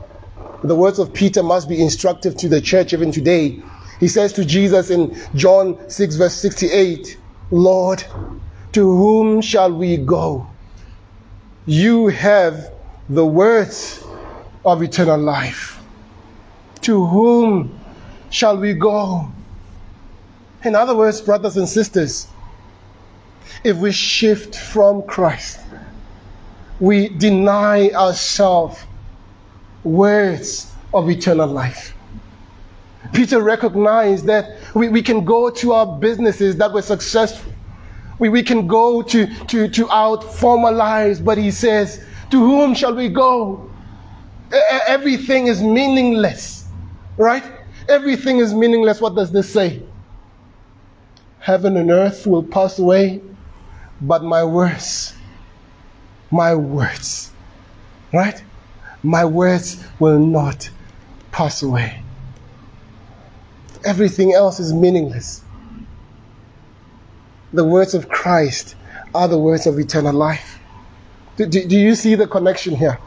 The 0.63 0.75
words 0.75 0.99
of 0.99 1.13
Peter 1.13 1.41
must 1.41 1.67
be 1.67 1.81
instructive 1.81 2.37
to 2.37 2.47
the 2.47 2.61
church 2.61 2.93
even 2.93 3.11
today. 3.11 3.61
He 3.99 4.07
says 4.07 4.31
to 4.33 4.45
Jesus 4.45 4.89
in 4.89 5.15
John 5.35 5.77
6, 5.89 6.15
verse 6.15 6.35
68, 6.35 7.17
Lord, 7.49 8.03
to 8.73 8.81
whom 8.81 9.41
shall 9.41 9.73
we 9.73 9.97
go? 9.97 10.47
You 11.65 12.07
have 12.07 12.71
the 13.09 13.25
words 13.25 14.03
of 14.63 14.81
eternal 14.81 15.19
life. 15.19 15.81
To 16.81 17.05
whom 17.05 17.79
shall 18.29 18.57
we 18.57 18.73
go? 18.73 19.31
In 20.63 20.75
other 20.75 20.95
words, 20.95 21.21
brothers 21.21 21.57
and 21.57 21.67
sisters, 21.67 22.27
if 23.63 23.77
we 23.77 23.91
shift 23.91 24.55
from 24.55 25.03
Christ, 25.03 25.59
we 26.79 27.09
deny 27.09 27.89
ourselves 27.89 28.83
words 29.83 30.71
of 30.93 31.09
eternal 31.09 31.47
life. 31.47 31.93
Peter 33.13 33.41
recognized 33.41 34.25
that 34.25 34.57
we, 34.73 34.89
we 34.89 35.01
can 35.01 35.25
go 35.25 35.49
to 35.49 35.73
our 35.73 35.97
businesses 35.99 36.55
that 36.57 36.71
were 36.71 36.81
successful. 36.81 37.51
We, 38.19 38.29
we 38.29 38.43
can 38.43 38.67
go 38.67 39.01
to, 39.01 39.25
to, 39.45 39.67
to 39.67 39.89
our 39.89 40.21
former 40.21 40.71
lives, 40.71 41.19
but 41.19 41.37
he 41.37 41.51
says, 41.51 42.05
To 42.29 42.39
whom 42.39 42.75
shall 42.75 42.95
we 42.95 43.09
go? 43.09 43.69
Everything 44.87 45.47
is 45.47 45.61
meaningless, 45.61 46.67
right? 47.17 47.43
Everything 47.89 48.37
is 48.37 48.53
meaningless. 48.53 49.01
What 49.01 49.15
does 49.15 49.31
this 49.31 49.51
say? 49.51 49.81
Heaven 51.39 51.75
and 51.77 51.89
earth 51.89 52.27
will 52.27 52.43
pass 52.43 52.77
away, 52.77 53.21
but 53.99 54.23
my 54.23 54.43
words, 54.43 55.15
my 56.29 56.53
words, 56.53 57.31
right? 58.13 58.43
My 59.03 59.25
words 59.25 59.83
will 59.99 60.19
not 60.19 60.69
pass 61.31 61.63
away. 61.63 62.03
Everything 63.83 64.33
else 64.33 64.59
is 64.59 64.73
meaningless. 64.73 65.43
The 67.53 67.63
words 67.65 67.93
of 67.93 68.09
Christ 68.09 68.75
are 69.13 69.27
the 69.27 69.39
words 69.39 69.65
of 69.67 69.79
eternal 69.79 70.13
life. 70.13 70.59
Do, 71.35 71.45
do, 71.45 71.67
do 71.67 71.77
you 71.77 71.95
see 71.95 72.15
the 72.15 72.27
connection 72.27 72.75
here? 72.75 72.99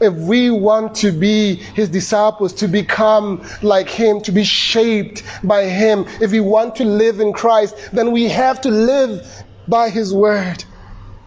if 0.00 0.14
we 0.14 0.50
want 0.50 0.94
to 0.96 1.12
be 1.12 1.54
his 1.54 1.88
disciples, 1.88 2.52
to 2.54 2.68
become 2.68 3.46
like 3.62 3.88
him, 3.88 4.20
to 4.22 4.32
be 4.32 4.44
shaped 4.44 5.22
by 5.44 5.64
him, 5.64 6.06
if 6.20 6.32
we 6.32 6.40
want 6.40 6.74
to 6.76 6.84
live 6.84 7.20
in 7.20 7.32
Christ, 7.32 7.90
then 7.92 8.12
we 8.12 8.28
have 8.28 8.60
to 8.62 8.70
live 8.70 9.44
by 9.68 9.90
his 9.90 10.12
word. 10.12 10.64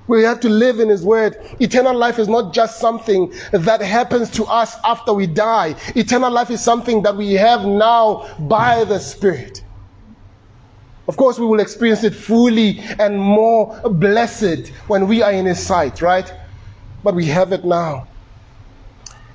We 0.08 0.24
have 0.24 0.40
to 0.42 0.50
live 0.50 0.80
in 0.80 0.90
His 0.90 1.04
Word. 1.04 1.36
Eternal 1.60 1.96
life 1.96 2.20
is 2.20 2.28
not 2.28 2.54
just 2.54 2.80
something 2.80 3.34
that 3.52 3.82
happens 3.82 4.30
to 4.32 4.46
us 4.46 4.78
after 4.84 5.14
we 5.14 5.26
die. 5.26 5.76
Eternal 5.96 6.32
life 6.32 6.52
is 6.52 6.62
something 6.62 7.02
that 7.04 7.16
we 7.16 7.34
have 7.34 7.66
now 7.66 8.28
by 8.40 8.84
the 8.84 9.00
Spirit. 9.00 9.64
Of 11.08 11.18
course, 11.18 11.40
we 11.40 11.46
will 11.46 11.60
experience 11.60 12.04
it 12.04 12.16
fully 12.16 12.80
and 13.00 13.20
more 13.20 13.80
blessed 13.90 14.70
when 14.88 15.08
we 15.08 15.22
are 15.22 15.32
in 15.32 15.46
His 15.46 15.66
sight, 15.66 16.02
right? 16.02 16.32
But 17.04 17.16
we 17.16 17.26
have 17.28 17.52
it 17.52 17.66
now. 17.66 18.08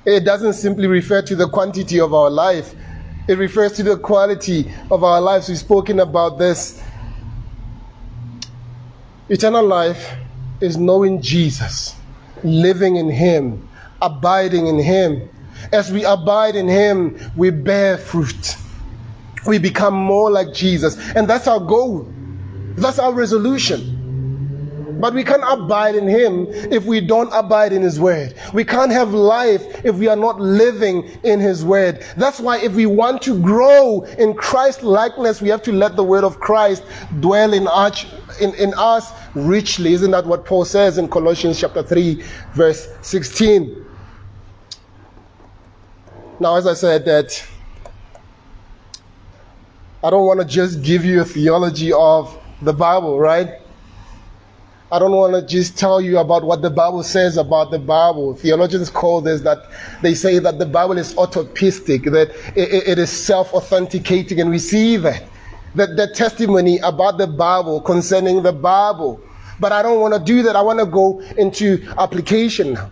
It 0.05 0.25
doesn't 0.25 0.53
simply 0.53 0.87
refer 0.87 1.21
to 1.21 1.35
the 1.35 1.47
quantity 1.47 1.99
of 1.99 2.13
our 2.13 2.29
life, 2.29 2.73
it 3.27 3.37
refers 3.37 3.73
to 3.73 3.83
the 3.83 3.97
quality 3.97 4.71
of 4.89 5.03
our 5.03 5.21
lives. 5.21 5.47
We've 5.47 5.57
spoken 5.57 5.99
about 5.99 6.39
this. 6.39 6.81
Eternal 9.29 9.65
life 9.65 10.15
is 10.61 10.77
knowing 10.77 11.21
Jesus, 11.21 11.95
living 12.43 12.95
in 12.95 13.09
Him, 13.09 13.67
abiding 14.01 14.67
in 14.67 14.79
Him. 14.79 15.29
As 15.71 15.91
we 15.91 16.05
abide 16.05 16.55
in 16.55 16.67
Him, 16.67 17.19
we 17.35 17.49
bear 17.49 17.97
fruit. 17.97 18.55
We 19.45 19.57
become 19.57 19.93
more 19.93 20.31
like 20.31 20.53
Jesus. 20.53 20.97
And 21.15 21.27
that's 21.27 21.47
our 21.47 21.59
goal. 21.59 22.11
That's 22.75 22.99
our 22.99 23.13
resolution. 23.13 24.00
But 25.01 25.15
we 25.15 25.23
can't 25.23 25.43
abide 25.45 25.95
in 25.95 26.07
Him 26.07 26.45
if 26.71 26.85
we 26.85 27.01
don't 27.01 27.31
abide 27.33 27.73
in 27.73 27.81
His 27.81 27.99
Word. 27.99 28.35
We 28.53 28.63
can't 28.63 28.91
have 28.91 29.13
life 29.13 29.83
if 29.83 29.95
we 29.95 30.07
are 30.07 30.15
not 30.15 30.39
living 30.39 31.09
in 31.23 31.39
His 31.39 31.65
Word. 31.65 32.05
That's 32.17 32.39
why 32.39 32.59
if 32.59 32.73
we 32.73 32.85
want 32.85 33.21
to 33.23 33.39
grow 33.41 34.03
in 34.19 34.35
Christ 34.35 34.83
likeness, 34.83 35.41
we 35.41 35.49
have 35.49 35.63
to 35.63 35.71
let 35.71 35.95
the 35.95 36.03
Word 36.03 36.23
of 36.23 36.39
Christ 36.39 36.83
dwell 37.19 37.53
in, 37.53 37.67
us, 37.67 38.05
in, 38.39 38.53
in 38.55 38.73
us 38.77 39.11
richly. 39.33 39.93
Isn't 39.93 40.11
that 40.11 40.25
what 40.25 40.45
Paul 40.45 40.65
says 40.65 40.97
in 40.97 41.09
Colossians 41.09 41.59
chapter 41.59 41.81
3, 41.81 42.23
verse 42.53 42.87
16? 43.01 43.87
Now, 46.39 46.55
as 46.55 46.67
I 46.67 46.73
said, 46.73 47.05
that 47.05 47.43
I 50.03 50.09
don't 50.09 50.25
want 50.25 50.39
to 50.39 50.45
just 50.45 50.81
give 50.81 51.05
you 51.05 51.21
a 51.21 51.25
theology 51.25 51.93
of 51.93 52.37
the 52.61 52.73
Bible, 52.73 53.19
right? 53.19 53.60
I 54.93 54.99
don't 54.99 55.13
want 55.13 55.33
to 55.35 55.41
just 55.41 55.77
tell 55.77 56.01
you 56.01 56.17
about 56.17 56.43
what 56.43 56.61
the 56.61 56.69
Bible 56.69 57.01
says 57.01 57.37
about 57.37 57.71
the 57.71 57.79
Bible. 57.79 58.35
Theologians 58.35 58.89
call 58.89 59.21
this 59.21 59.39
that 59.41 59.59
they 60.01 60.13
say 60.13 60.37
that 60.39 60.59
the 60.59 60.65
Bible 60.65 60.97
is 60.97 61.15
autopistic, 61.17 62.03
that 62.11 62.31
it, 62.57 62.89
it 62.89 62.99
is 62.99 63.09
self 63.09 63.53
authenticating, 63.53 64.41
and 64.41 64.49
we 64.49 64.59
see 64.59 64.97
that. 64.97 65.23
That 65.75 65.95
the 65.95 66.07
testimony 66.07 66.79
about 66.79 67.17
the 67.17 67.27
Bible 67.27 67.79
concerning 67.79 68.43
the 68.43 68.51
Bible. 68.51 69.21
But 69.61 69.71
I 69.71 69.81
don't 69.81 70.01
want 70.01 70.13
to 70.13 70.19
do 70.19 70.43
that. 70.43 70.57
I 70.57 70.61
want 70.61 70.79
to 70.79 70.85
go 70.85 71.21
into 71.37 71.87
application 71.97 72.73
now. 72.73 72.91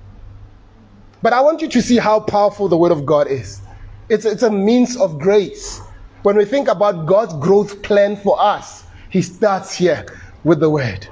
But 1.21 1.33
I 1.33 1.41
want 1.41 1.61
you 1.61 1.67
to 1.67 1.81
see 1.81 1.97
how 1.97 2.21
powerful 2.21 2.69
the 2.69 2.77
Word 2.77 2.93
of 2.93 3.05
God 3.05 3.27
is. 3.27 3.59
It's, 4.07 4.23
it's 4.23 4.43
a 4.43 4.49
means 4.49 4.95
of 4.95 5.19
grace. 5.19 5.81
When 6.23 6.37
we 6.37 6.45
think 6.45 6.69
about 6.69 7.05
God's 7.05 7.33
growth 7.33 7.81
plan 7.81 8.15
for 8.15 8.41
us, 8.41 8.85
He 9.09 9.21
starts 9.21 9.75
here 9.75 10.05
with 10.45 10.61
the 10.61 10.69
Word. 10.69 11.05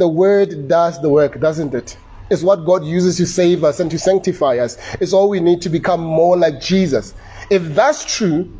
The 0.00 0.08
word 0.08 0.66
does 0.66 0.98
the 1.02 1.10
work, 1.10 1.38
doesn't 1.40 1.74
it? 1.74 1.98
It's 2.30 2.42
what 2.42 2.64
God 2.64 2.86
uses 2.86 3.18
to 3.18 3.26
save 3.26 3.64
us 3.64 3.80
and 3.80 3.90
to 3.90 3.98
sanctify 3.98 4.56
us. 4.56 4.78
It's 4.94 5.12
all 5.12 5.28
we 5.28 5.40
need 5.40 5.60
to 5.60 5.68
become 5.68 6.00
more 6.00 6.38
like 6.38 6.58
Jesus. 6.58 7.12
If 7.50 7.62
that's 7.74 8.16
true, 8.16 8.50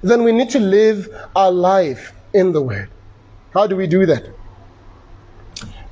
then 0.00 0.24
we 0.24 0.32
need 0.32 0.48
to 0.48 0.58
live 0.58 1.06
our 1.36 1.52
life 1.52 2.14
in 2.32 2.52
the 2.52 2.62
Word. 2.62 2.88
How 3.52 3.66
do 3.66 3.76
we 3.76 3.86
do 3.86 4.06
that? 4.06 4.24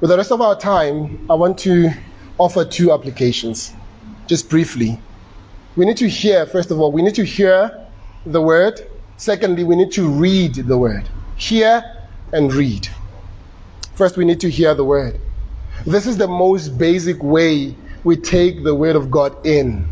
With 0.00 0.08
the 0.08 0.16
rest 0.16 0.32
of 0.32 0.40
our 0.40 0.58
time, 0.58 1.26
I 1.28 1.34
want 1.34 1.58
to 1.58 1.90
offer 2.38 2.64
two 2.64 2.90
applications, 2.90 3.74
just 4.26 4.48
briefly. 4.48 4.98
We 5.76 5.84
need 5.84 5.98
to 5.98 6.08
hear, 6.08 6.46
first 6.46 6.70
of 6.70 6.80
all, 6.80 6.92
we 6.92 7.02
need 7.02 7.16
to 7.16 7.26
hear 7.26 7.86
the 8.24 8.40
Word. 8.40 8.88
Secondly, 9.18 9.64
we 9.64 9.76
need 9.76 9.92
to 9.92 10.08
read 10.08 10.54
the 10.54 10.78
Word. 10.78 11.06
Hear 11.36 11.84
and 12.32 12.50
read. 12.54 12.88
First, 13.98 14.16
we 14.16 14.24
need 14.24 14.38
to 14.42 14.48
hear 14.48 14.74
the 14.76 14.84
word. 14.84 15.20
This 15.84 16.06
is 16.06 16.18
the 16.18 16.28
most 16.28 16.78
basic 16.78 17.20
way 17.20 17.74
we 18.04 18.14
take 18.14 18.62
the 18.62 18.72
word 18.72 18.94
of 18.94 19.10
God 19.10 19.44
in. 19.44 19.88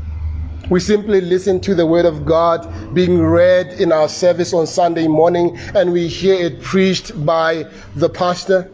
We 0.70 0.78
simply 0.78 1.20
listen 1.20 1.58
to 1.62 1.74
the 1.74 1.86
word 1.86 2.04
of 2.04 2.24
God 2.24 2.94
being 2.94 3.20
read 3.20 3.80
in 3.80 3.90
our 3.90 4.08
service 4.08 4.54
on 4.54 4.68
Sunday 4.68 5.08
morning 5.08 5.58
and 5.74 5.92
we 5.92 6.06
hear 6.06 6.36
it 6.36 6.62
preached 6.62 7.26
by 7.26 7.64
the 7.96 8.08
pastor. 8.08 8.70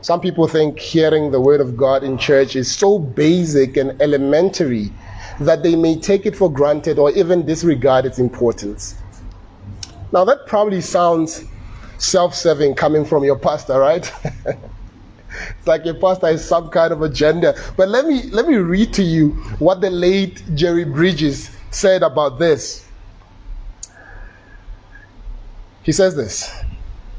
Some 0.00 0.22
people 0.22 0.48
think 0.48 0.78
hearing 0.78 1.30
the 1.30 1.40
word 1.42 1.60
of 1.60 1.76
God 1.76 2.02
in 2.02 2.16
church 2.16 2.56
is 2.56 2.74
so 2.74 2.98
basic 2.98 3.76
and 3.76 4.00
elementary 4.00 4.90
that 5.40 5.62
they 5.62 5.76
may 5.76 6.00
take 6.00 6.24
it 6.24 6.34
for 6.34 6.50
granted 6.50 6.98
or 6.98 7.10
even 7.10 7.44
disregard 7.44 8.06
its 8.06 8.18
importance. 8.18 8.94
Now, 10.10 10.24
that 10.24 10.46
probably 10.46 10.80
sounds 10.80 11.44
self 12.00 12.34
serving 12.34 12.74
coming 12.74 13.04
from 13.04 13.24
your 13.24 13.38
pastor, 13.38 13.78
right? 13.78 14.10
it's 14.24 15.66
like 15.66 15.84
your 15.84 15.94
pastor 15.94 16.28
is 16.28 16.44
some 16.44 16.70
kind 16.70 16.92
of 16.92 17.02
agenda. 17.02 17.54
But 17.76 17.88
let 17.88 18.06
me 18.06 18.24
let 18.30 18.48
me 18.48 18.56
read 18.56 18.92
to 18.94 19.02
you 19.02 19.30
what 19.58 19.80
the 19.80 19.90
late 19.90 20.42
Jerry 20.54 20.84
Bridges 20.84 21.50
said 21.70 22.02
about 22.02 22.38
this. 22.38 22.86
He 25.82 25.92
says 25.92 26.16
this. 26.16 26.50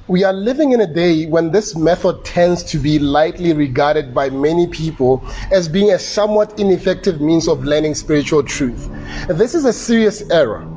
We 0.08 0.24
are 0.26 0.34
living 0.34 0.74
in 0.74 0.82
a 0.82 0.88
day 0.94 1.26
when 1.26 1.52
this 1.52 1.76
method 1.76 2.26
tends 2.26 2.64
to 2.64 2.78
be 2.78 3.00
lightly 3.00 3.54
regarded 3.54 4.14
by 4.14 4.30
many 4.30 4.68
people 4.68 5.24
as 5.52 5.70
being 5.70 5.92
a 5.92 6.00
somewhat 6.00 6.60
ineffective 6.60 7.22
means 7.22 7.48
of 7.48 7.64
learning 7.64 7.96
spiritual 7.96 8.44
truth. 8.44 8.90
This 9.30 9.56
is 9.56 9.64
a 9.64 9.72
serious 9.72 10.30
error. 10.30 10.68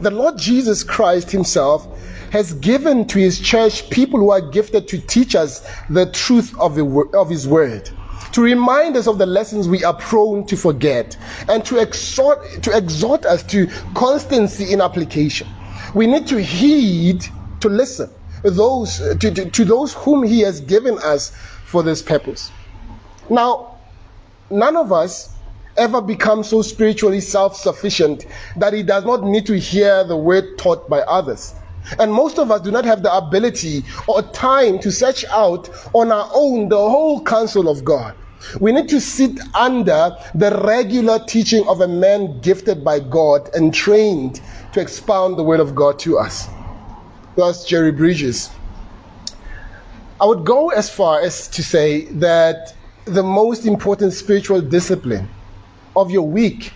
The 0.00 0.10
Lord 0.10 0.38
Jesus 0.38 0.82
Christ 0.82 1.30
Himself 1.30 1.86
has 2.30 2.54
given 2.54 3.06
to 3.06 3.18
his 3.18 3.38
church 3.40 3.88
people 3.90 4.18
who 4.20 4.30
are 4.30 4.40
gifted 4.40 4.88
to 4.88 4.98
teach 4.98 5.34
us 5.34 5.66
the 5.88 6.06
truth 6.06 6.58
of, 6.58 6.74
the, 6.74 6.84
of 7.14 7.28
his 7.28 7.46
word 7.46 7.90
to 8.32 8.42
remind 8.42 8.96
us 8.96 9.06
of 9.06 9.18
the 9.18 9.26
lessons 9.26 9.68
we 9.68 9.84
are 9.84 9.94
prone 9.94 10.46
to 10.46 10.56
forget 10.56 11.16
and 11.48 11.64
to 11.64 11.78
exhort, 11.78 12.62
to 12.62 12.76
exhort 12.76 13.26
us 13.26 13.42
to 13.42 13.66
constancy 13.94 14.72
in 14.72 14.80
application. 14.80 15.48
We 15.94 16.06
need 16.06 16.26
to 16.28 16.40
heed, 16.40 17.24
to 17.60 17.68
listen 17.68 18.10
those, 18.42 18.98
to, 18.98 19.16
to, 19.30 19.50
to 19.50 19.64
those 19.64 19.94
whom 19.94 20.22
he 20.22 20.40
has 20.40 20.60
given 20.60 20.98
us 20.98 21.30
for 21.64 21.82
this 21.82 22.02
purpose. 22.02 22.50
Now, 23.28 23.78
none 24.50 24.76
of 24.76 24.92
us 24.92 25.34
ever 25.76 26.00
become 26.00 26.42
so 26.42 26.62
spiritually 26.62 27.20
self 27.20 27.56
sufficient 27.56 28.26
that 28.56 28.72
he 28.72 28.82
does 28.82 29.04
not 29.04 29.24
need 29.24 29.46
to 29.46 29.58
hear 29.58 30.04
the 30.04 30.16
word 30.16 30.58
taught 30.58 30.88
by 30.88 31.00
others. 31.00 31.54
And 31.98 32.12
most 32.12 32.38
of 32.38 32.50
us 32.50 32.60
do 32.60 32.70
not 32.70 32.84
have 32.84 33.02
the 33.02 33.14
ability 33.14 33.84
or 34.06 34.22
time 34.22 34.78
to 34.80 34.90
search 34.92 35.24
out 35.30 35.68
on 35.92 36.12
our 36.12 36.30
own 36.32 36.68
the 36.68 36.76
whole 36.76 37.22
counsel 37.24 37.68
of 37.68 37.84
God. 37.84 38.14
We 38.58 38.72
need 38.72 38.88
to 38.88 39.00
sit 39.00 39.38
under 39.54 40.16
the 40.34 40.62
regular 40.64 41.18
teaching 41.26 41.66
of 41.68 41.80
a 41.80 41.88
man 41.88 42.40
gifted 42.40 42.82
by 42.82 43.00
God 43.00 43.50
and 43.54 43.72
trained 43.72 44.40
to 44.72 44.80
expound 44.80 45.36
the 45.36 45.42
word 45.42 45.60
of 45.60 45.74
God 45.74 45.98
to 46.00 46.18
us. 46.18 46.48
Thus, 47.36 47.64
Jerry 47.66 47.92
Bridges. 47.92 48.50
I 50.20 50.26
would 50.26 50.44
go 50.44 50.68
as 50.70 50.90
far 50.90 51.20
as 51.20 51.48
to 51.48 51.62
say 51.62 52.04
that 52.12 52.74
the 53.06 53.22
most 53.22 53.64
important 53.66 54.12
spiritual 54.12 54.60
discipline 54.60 55.28
of 55.96 56.10
your 56.10 56.26
week 56.26 56.72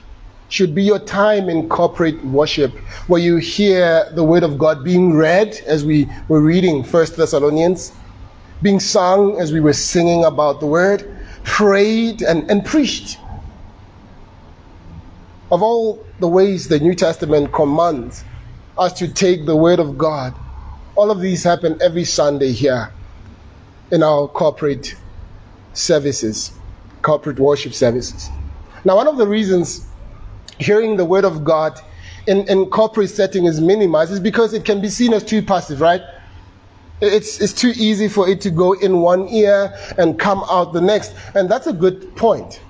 should 0.54 0.72
be 0.72 0.84
your 0.84 1.00
time 1.00 1.48
in 1.48 1.68
corporate 1.68 2.24
worship 2.26 2.70
where 3.08 3.20
you 3.20 3.38
hear 3.38 4.08
the 4.12 4.22
word 4.22 4.44
of 4.44 4.56
God 4.56 4.84
being 4.84 5.12
read 5.12 5.58
as 5.66 5.84
we 5.84 6.08
were 6.28 6.40
reading 6.40 6.84
First 6.84 7.16
Thessalonians, 7.16 7.90
being 8.62 8.78
sung 8.78 9.40
as 9.40 9.52
we 9.52 9.58
were 9.58 9.72
singing 9.72 10.24
about 10.24 10.60
the 10.60 10.66
word, 10.66 11.12
prayed 11.42 12.22
and, 12.22 12.48
and 12.48 12.64
preached. 12.64 13.18
Of 15.50 15.60
all 15.60 16.06
the 16.20 16.28
ways 16.28 16.68
the 16.68 16.78
New 16.78 16.94
Testament 16.94 17.52
commands 17.52 18.22
us 18.78 18.92
to 18.92 19.08
take 19.08 19.46
the 19.46 19.56
word 19.56 19.80
of 19.80 19.98
God, 19.98 20.36
all 20.94 21.10
of 21.10 21.20
these 21.20 21.42
happen 21.42 21.76
every 21.82 22.04
Sunday 22.04 22.52
here 22.52 22.92
in 23.90 24.04
our 24.04 24.28
corporate 24.28 24.94
services, 25.72 26.52
corporate 27.02 27.40
worship 27.40 27.74
services. 27.74 28.30
Now, 28.84 28.94
one 28.94 29.08
of 29.08 29.16
the 29.16 29.26
reasons 29.26 29.88
hearing 30.58 30.96
the 30.96 31.04
word 31.04 31.24
of 31.24 31.44
God 31.44 31.78
in, 32.26 32.48
in 32.48 32.66
corporate 32.66 33.10
setting 33.10 33.44
is 33.44 33.60
minimized 33.60 34.12
is 34.12 34.20
because 34.20 34.54
it 34.54 34.64
can 34.64 34.80
be 34.80 34.88
seen 34.88 35.12
as 35.12 35.24
too 35.24 35.42
passive, 35.42 35.80
right? 35.80 36.02
It's, 37.00 37.40
it's 37.40 37.52
too 37.52 37.72
easy 37.76 38.08
for 38.08 38.28
it 38.28 38.40
to 38.42 38.50
go 38.50 38.72
in 38.72 38.98
one 38.98 39.28
ear 39.28 39.74
and 39.98 40.18
come 40.18 40.44
out 40.48 40.72
the 40.72 40.80
next. 40.80 41.14
And 41.34 41.50
that's 41.50 41.66
a 41.66 41.72
good 41.72 42.16
point, 42.16 42.60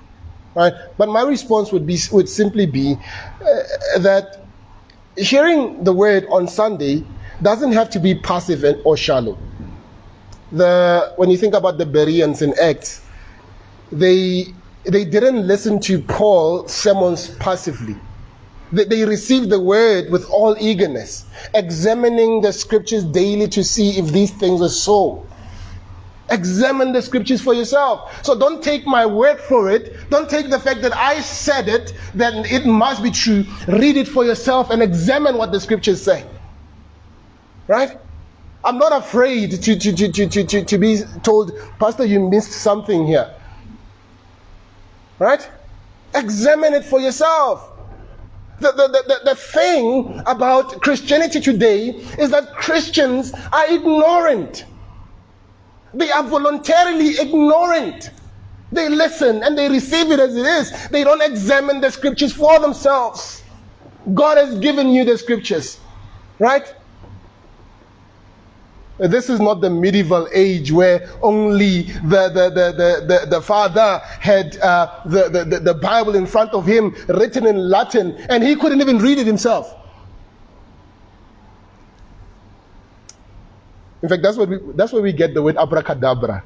right? 0.55 0.73
But 0.97 1.09
my 1.09 1.21
response 1.21 1.71
would, 1.71 1.85
be, 1.85 1.97
would 2.11 2.27
simply 2.27 2.65
be 2.65 2.97
uh, 3.41 3.99
that 3.99 4.45
hearing 5.15 5.83
the 5.83 5.93
word 5.93 6.25
on 6.29 6.47
Sunday 6.47 7.03
doesn't 7.41 7.71
have 7.71 7.89
to 7.91 7.99
be 7.99 8.15
passive 8.15 8.63
and, 8.63 8.81
or 8.83 8.97
shallow. 8.97 9.37
The, 10.51 11.13
when 11.17 11.29
you 11.29 11.37
think 11.37 11.53
about 11.53 11.77
the 11.77 11.85
Bereans 11.85 12.41
in 12.41 12.57
Acts, 12.59 13.05
they 13.91 14.53
they 14.87 15.05
didn't 15.05 15.47
listen 15.47 15.79
to 15.81 15.99
Paul's 15.99 16.73
sermons 16.73 17.29
passively. 17.35 17.95
They, 18.71 19.05
received 19.05 19.49
the 19.49 19.59
word 19.59 20.11
with 20.11 20.29
all 20.29 20.57
eagerness, 20.59 21.25
examining 21.53 22.41
the 22.41 22.51
scriptures 22.51 23.05
daily 23.05 23.47
to 23.49 23.63
see 23.63 23.97
if 23.97 24.07
these 24.07 24.31
things 24.31 24.61
are 24.61 24.69
so. 24.69 25.25
Examine 26.29 26.91
the 26.91 27.01
scriptures 27.01 27.41
for 27.41 27.53
yourself. 27.53 28.25
So 28.25 28.37
don't 28.37 28.63
take 28.63 28.85
my 28.85 29.05
word 29.05 29.39
for 29.39 29.69
it. 29.69 30.09
Don't 30.09 30.29
take 30.29 30.49
the 30.49 30.59
fact 30.59 30.81
that 30.81 30.95
I 30.95 31.21
said 31.21 31.69
it, 31.69 31.93
then 32.15 32.43
it 32.45 32.65
must 32.65 33.03
be 33.03 33.11
true. 33.11 33.45
Read 33.67 33.95
it 33.95 34.07
for 34.07 34.25
yourself 34.25 34.71
and 34.71 34.81
examine 34.81 35.37
what 35.37 35.51
the 35.51 35.59
scriptures 35.59 36.01
say. 36.01 36.25
Right? 37.67 37.97
I'm 38.63 38.79
not 38.79 38.91
afraid 38.91 39.51
to, 39.51 39.79
to, 39.79 39.93
to, 39.95 40.11
to, 40.11 40.43
to, 40.43 40.65
to 40.65 40.77
be 40.77 41.01
told, 41.21 41.51
Pastor, 41.79 42.03
you 42.03 42.19
missed 42.19 42.51
something 42.51 43.05
here. 43.05 43.31
Right? 45.19 45.49
Examine 46.13 46.73
it 46.73 46.85
for 46.85 46.99
yourself. 46.99 47.71
The, 48.59 48.71
the, 48.71 48.87
the, 48.87 49.19
the 49.25 49.35
thing 49.35 50.21
about 50.25 50.81
Christianity 50.81 51.41
today 51.41 51.89
is 52.17 52.29
that 52.31 52.53
Christians 52.53 53.33
are 53.51 53.65
ignorant. 53.67 54.65
They 55.93 56.09
are 56.11 56.23
voluntarily 56.23 57.17
ignorant. 57.19 58.11
They 58.71 58.89
listen 58.89 59.43
and 59.43 59.57
they 59.57 59.69
receive 59.69 60.11
it 60.11 60.19
as 60.19 60.35
it 60.35 60.45
is. 60.45 60.87
They 60.89 61.03
don't 61.03 61.21
examine 61.21 61.81
the 61.81 61.91
scriptures 61.91 62.33
for 62.33 62.59
themselves. 62.59 63.43
God 64.13 64.37
has 64.37 64.57
given 64.59 64.89
you 64.89 65.03
the 65.03 65.17
scriptures, 65.17 65.79
right? 66.39 66.73
This 68.97 69.29
is 69.29 69.41
not 69.41 69.59
the 69.59 69.69
medieval 69.69 70.27
age 70.33 70.71
where 70.71 71.09
only 71.21 71.81
the, 71.81 72.29
the, 72.29 72.49
the, 72.49 72.71
the, 72.71 73.05
the, 73.05 73.27
the 73.29 73.41
father 73.41 73.99
had 74.19 74.57
uh, 74.57 75.01
the, 75.05 75.27
the, 75.29 75.59
the 75.59 75.73
Bible 75.73 76.15
in 76.15 76.25
front 76.25 76.51
of 76.53 76.65
him 76.65 76.95
written 77.07 77.45
in 77.45 77.69
Latin 77.69 78.15
and 78.29 78.41
he 78.41 78.55
couldn't 78.55 78.79
even 78.79 78.99
read 78.99 79.17
it 79.17 79.27
himself. 79.27 79.75
In 84.01 84.07
fact, 84.07 84.23
that's, 84.23 84.37
what 84.37 84.47
we, 84.47 84.59
that's 84.75 84.93
where 84.93 85.01
we 85.01 85.11
get 85.11 85.33
the 85.33 85.41
word 85.41 85.57
abracadabra. 85.57 86.43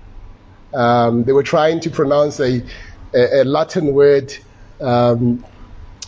Um, 0.73 1.23
they 1.25 1.33
were 1.33 1.43
trying 1.43 1.79
to 1.81 1.89
pronounce 1.89 2.39
a, 2.39 2.63
a, 3.13 3.41
a 3.41 3.43
Latin 3.43 3.93
word 3.93 4.33
um, 4.81 5.43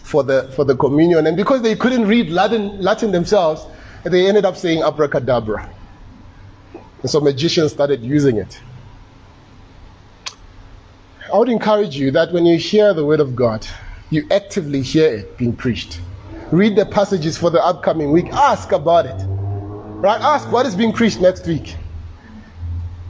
for, 0.01 0.23
the, 0.23 0.51
for 0.55 0.65
the 0.65 0.75
communion, 0.75 1.27
and 1.27 1.35
because 1.35 1.61
they 1.61 1.75
couldn't 1.75 2.07
read 2.07 2.29
Latin, 2.29 2.81
Latin 2.81 3.11
themselves, 3.11 3.65
they 4.03 4.27
ended 4.27 4.45
up 4.45 4.55
saying 4.55 4.81
abracadabra. 4.81 5.69
And 7.01 7.09
so 7.09 7.19
magicians 7.19 7.71
started 7.71 8.03
using 8.03 8.37
it. 8.37 8.61
I 11.33 11.37
would 11.37 11.49
encourage 11.49 11.95
you 11.95 12.11
that 12.11 12.31
when 12.33 12.45
you 12.45 12.57
hear 12.57 12.93
the 12.93 13.05
word 13.05 13.19
of 13.19 13.35
God, 13.35 13.65
you 14.09 14.27
actively 14.29 14.81
hear 14.81 15.13
it 15.13 15.37
being 15.37 15.55
preached. 15.55 16.01
Read 16.51 16.75
the 16.75 16.85
passages 16.85 17.37
for 17.37 17.49
the 17.49 17.63
upcoming 17.63 18.11
week. 18.11 18.27
Ask 18.33 18.71
about 18.71 19.05
it. 19.05 19.25
Right? 20.01 20.19
Ask 20.19 20.51
what 20.51 20.65
is 20.65 20.75
being 20.75 20.91
preached 20.91 21.21
next 21.21 21.47
week. 21.47 21.77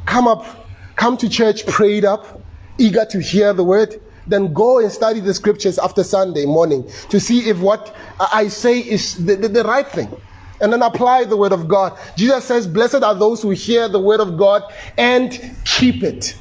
Come 0.05 0.27
up, 0.27 0.67
come 0.95 1.17
to 1.17 1.27
church 1.27 1.65
prayed 1.65 2.05
up, 2.05 2.41
eager 2.77 3.05
to 3.05 3.19
hear 3.19 3.53
the 3.53 3.63
word. 3.63 3.99
Then 4.27 4.53
go 4.53 4.79
and 4.79 4.91
study 4.91 5.19
the 5.19 5.33
scriptures 5.33 5.79
after 5.79 6.03
Sunday 6.03 6.45
morning 6.45 6.89
to 7.09 7.19
see 7.19 7.49
if 7.49 7.59
what 7.59 7.93
I 8.19 8.47
say 8.49 8.79
is 8.79 9.25
the, 9.25 9.35
the, 9.35 9.47
the 9.47 9.63
right 9.63 9.87
thing 9.87 10.15
and 10.61 10.71
then 10.71 10.81
apply 10.81 11.25
the 11.25 11.37
word 11.37 11.51
of 11.51 11.67
God. 11.67 11.97
Jesus 12.15 12.45
says, 12.45 12.67
Blessed 12.67 13.03
are 13.03 13.15
those 13.15 13.41
who 13.41 13.49
hear 13.49 13.87
the 13.87 13.99
word 13.99 14.19
of 14.19 14.37
God 14.37 14.63
and 14.97 15.55
keep 15.65 16.03
it. 16.03 16.35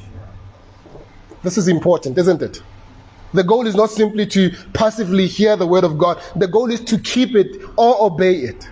This 1.43 1.57
is 1.57 1.67
important, 1.67 2.17
isn't 2.17 2.41
it? 2.41 2.61
The 3.33 3.43
goal 3.43 3.65
is 3.65 3.75
not 3.75 3.89
simply 3.89 4.25
to 4.27 4.51
passively 4.73 5.25
hear 5.27 5.55
the 5.55 5.65
word 5.65 5.83
of 5.83 5.97
God, 5.97 6.21
the 6.35 6.47
goal 6.47 6.69
is 6.69 6.81
to 6.85 6.99
keep 6.99 7.35
it 7.35 7.61
or 7.77 7.95
obey 8.01 8.35
it. 8.35 8.69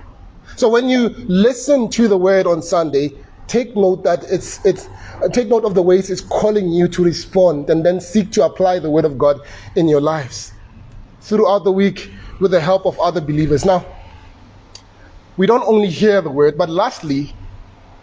So 0.55 0.67
when 0.67 0.89
you 0.89 1.09
listen 1.27 1.89
to 1.91 2.07
the 2.07 2.17
word 2.17 2.45
on 2.45 2.61
Sunday, 2.61 3.11
take 3.47 3.75
note 3.75 4.03
that 4.03 4.23
it's, 4.29 4.63
it's 4.65 4.89
take 5.31 5.47
note 5.47 5.63
of 5.63 5.73
the 5.73 5.81
ways 5.81 6.09
it's 6.09 6.21
calling 6.21 6.69
you 6.69 6.87
to 6.89 7.03
respond 7.03 7.69
and 7.69 7.85
then 7.85 8.01
seek 8.01 8.31
to 8.33 8.45
apply 8.45 8.79
the 8.79 8.89
word 8.89 9.05
of 9.05 9.17
God 9.17 9.39
in 9.75 9.87
your 9.87 10.01
lives 10.01 10.51
throughout 11.21 11.63
the 11.63 11.71
week 11.71 12.11
with 12.39 12.51
the 12.51 12.59
help 12.59 12.85
of 12.85 12.99
other 12.99 13.21
believers. 13.21 13.65
Now, 13.65 13.85
we 15.39 15.47
don't 15.47 15.63
only 15.65 15.87
hear 15.87 16.19
the 16.21 16.29
word, 16.29 16.57
but 16.57 16.69
lastly, 16.69 17.33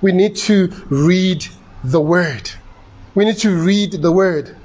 we 0.00 0.10
need 0.10 0.34
to 0.36 0.68
read 0.88 1.44
the 1.84 2.00
word. 2.00 2.50
We 3.14 3.26
need 3.26 3.36
to 3.40 3.50
read 3.54 3.92
the 3.92 4.10
word. 4.10 4.56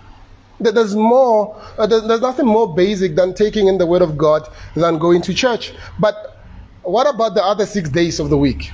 There's 0.57 0.95
more, 0.95 1.62
uh, 1.77 1.86
there's 1.86 2.21
nothing 2.21 2.45
more 2.45 2.73
basic 2.73 3.15
than 3.15 3.34
taking 3.34 3.67
in 3.67 3.77
the 3.77 3.86
word 3.86 4.01
of 4.01 4.17
God 4.17 4.47
than 4.73 4.99
going 4.99 5.21
to 5.23 5.34
church. 5.34 5.73
But 5.99 6.41
what 6.84 7.13
about 7.13 7.36
the 7.36 7.43
other 7.43 7.65
six 7.65 7.89
days 7.89 8.21
of 8.21 8.29
the 8.29 8.38
week? 8.38 8.71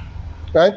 Right? 0.53 0.75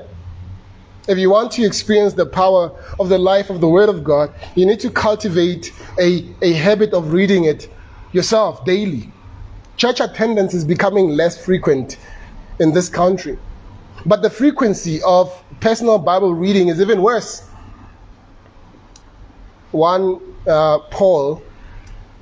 If 1.06 1.18
you 1.18 1.28
want 1.28 1.52
to 1.52 1.62
experience 1.62 2.14
the 2.14 2.24
power 2.24 2.72
of 2.98 3.11
the 3.11 3.18
life 3.18 3.50
of 3.50 3.61
the 3.61 3.68
Word 3.68 3.90
of 3.90 4.02
God, 4.02 4.33
you 4.54 4.64
need 4.64 4.80
to 4.80 4.90
cultivate 4.90 5.74
a, 5.98 6.24
a 6.40 6.54
habit 6.54 6.94
of 6.94 7.12
reading 7.12 7.44
it 7.44 7.68
yourself 8.12 8.64
daily. 8.64 9.12
Church 9.76 10.00
attendance 10.00 10.54
is 10.54 10.64
becoming 10.64 11.11
less 11.11 11.42
frequent 11.44 11.98
in 12.61 12.73
this 12.73 12.88
country. 12.88 13.37
But 14.07 14.23
the 14.23 14.31
frequency 14.31 15.03
of 15.03 15.42
personal 15.61 15.99
Bible 15.99 16.35
reading 16.35 16.68
is 16.68 16.81
even 16.81 17.03
worse. 17.03 17.49
One 19.73 20.20
uh, 20.46 20.79
poll 20.90 21.42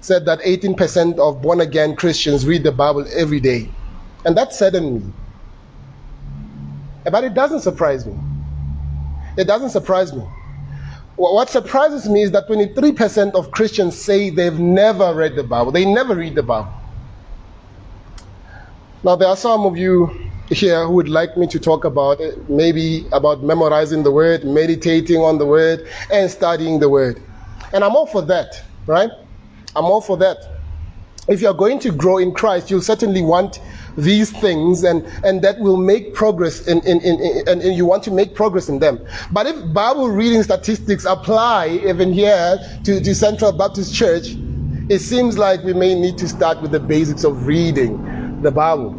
said 0.00 0.24
that 0.26 0.40
18% 0.40 1.18
of 1.18 1.42
born 1.42 1.60
again 1.60 1.96
Christians 1.96 2.46
read 2.46 2.62
the 2.62 2.72
Bible 2.72 3.06
every 3.14 3.40
day. 3.40 3.68
And 4.24 4.36
that 4.36 4.52
saddened 4.52 5.04
me. 5.04 5.12
But 7.04 7.24
it 7.24 7.34
doesn't 7.34 7.60
surprise 7.60 8.06
me. 8.06 8.18
It 9.36 9.46
doesn't 9.46 9.70
surprise 9.70 10.12
me. 10.12 10.24
What 11.16 11.50
surprises 11.50 12.08
me 12.08 12.22
is 12.22 12.30
that 12.32 12.48
23% 12.48 13.34
of 13.34 13.50
Christians 13.50 13.96
say 13.98 14.30
they've 14.30 14.58
never 14.58 15.14
read 15.14 15.34
the 15.34 15.42
Bible. 15.42 15.72
They 15.72 15.84
never 15.84 16.14
read 16.14 16.36
the 16.36 16.42
Bible. 16.44 16.72
Now, 19.02 19.16
there 19.16 19.28
are 19.28 19.36
some 19.36 19.64
of 19.64 19.76
you 19.76 20.27
here 20.50 20.86
who 20.86 20.92
would 20.94 21.08
like 21.08 21.36
me 21.36 21.46
to 21.46 21.58
talk 21.58 21.84
about 21.84 22.20
maybe 22.48 23.06
about 23.12 23.42
memorizing 23.42 24.02
the 24.02 24.10
word, 24.10 24.44
meditating 24.44 25.20
on 25.20 25.38
the 25.38 25.46
word, 25.46 25.86
and 26.12 26.30
studying 26.30 26.80
the 26.80 26.88
word. 26.88 27.20
And 27.72 27.84
I'm 27.84 27.94
all 27.94 28.06
for 28.06 28.22
that, 28.22 28.62
right? 28.86 29.10
I'm 29.76 29.84
all 29.84 30.00
for 30.00 30.16
that. 30.18 30.38
If 31.28 31.42
you're 31.42 31.54
going 31.54 31.78
to 31.80 31.92
grow 31.92 32.16
in 32.16 32.32
Christ, 32.32 32.70
you'll 32.70 32.80
certainly 32.80 33.20
want 33.20 33.60
these 33.98 34.30
things 34.30 34.84
and, 34.84 35.04
and 35.24 35.42
that 35.42 35.58
will 35.58 35.76
make 35.76 36.14
progress 36.14 36.66
in, 36.66 36.78
in, 36.86 37.00
in, 37.02 37.20
in 37.20 37.48
and, 37.48 37.60
and 37.60 37.76
you 37.76 37.84
want 37.84 38.02
to 38.04 38.10
make 38.10 38.34
progress 38.34 38.68
in 38.68 38.78
them. 38.78 38.98
But 39.32 39.46
if 39.46 39.74
Bible 39.74 40.08
reading 40.08 40.42
statistics 40.42 41.04
apply 41.04 41.80
even 41.84 42.12
here 42.12 42.58
to, 42.84 43.00
to 43.00 43.14
Central 43.14 43.52
Baptist 43.52 43.94
Church, 43.94 44.36
it 44.88 45.00
seems 45.00 45.36
like 45.36 45.62
we 45.64 45.74
may 45.74 45.94
need 45.94 46.16
to 46.18 46.28
start 46.28 46.62
with 46.62 46.70
the 46.70 46.80
basics 46.80 47.24
of 47.24 47.46
reading 47.46 48.40
the 48.40 48.50
Bible. 48.50 48.97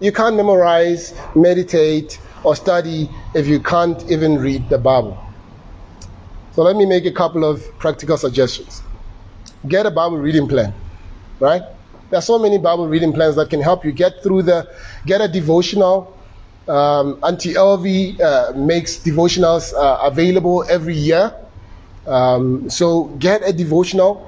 You 0.00 0.12
can't 0.12 0.36
memorize, 0.36 1.14
meditate, 1.34 2.20
or 2.44 2.54
study 2.54 3.10
if 3.34 3.46
you 3.46 3.58
can't 3.58 4.08
even 4.10 4.38
read 4.38 4.68
the 4.68 4.78
Bible. 4.78 5.18
So 6.52 6.62
let 6.62 6.76
me 6.76 6.86
make 6.86 7.04
a 7.04 7.12
couple 7.12 7.44
of 7.44 7.62
practical 7.78 8.16
suggestions. 8.16 8.82
Get 9.66 9.86
a 9.86 9.90
Bible 9.90 10.18
reading 10.18 10.46
plan, 10.46 10.72
right? 11.40 11.62
There 12.10 12.18
are 12.18 12.22
so 12.22 12.38
many 12.38 12.58
Bible 12.58 12.88
reading 12.88 13.12
plans 13.12 13.36
that 13.36 13.50
can 13.50 13.60
help 13.60 13.84
you 13.84 13.92
get 13.92 14.22
through 14.22 14.42
the, 14.42 14.72
get 15.04 15.20
a 15.20 15.28
devotional. 15.28 16.16
Um, 16.68 17.18
Auntie 17.24 17.54
Elvie 17.54 18.20
uh, 18.20 18.52
makes 18.52 18.98
devotionals 18.98 19.74
uh, 19.74 19.98
available 20.02 20.64
every 20.68 20.94
year. 20.94 21.34
Um, 22.06 22.70
so 22.70 23.04
get 23.18 23.42
a 23.46 23.52
devotional 23.52 24.27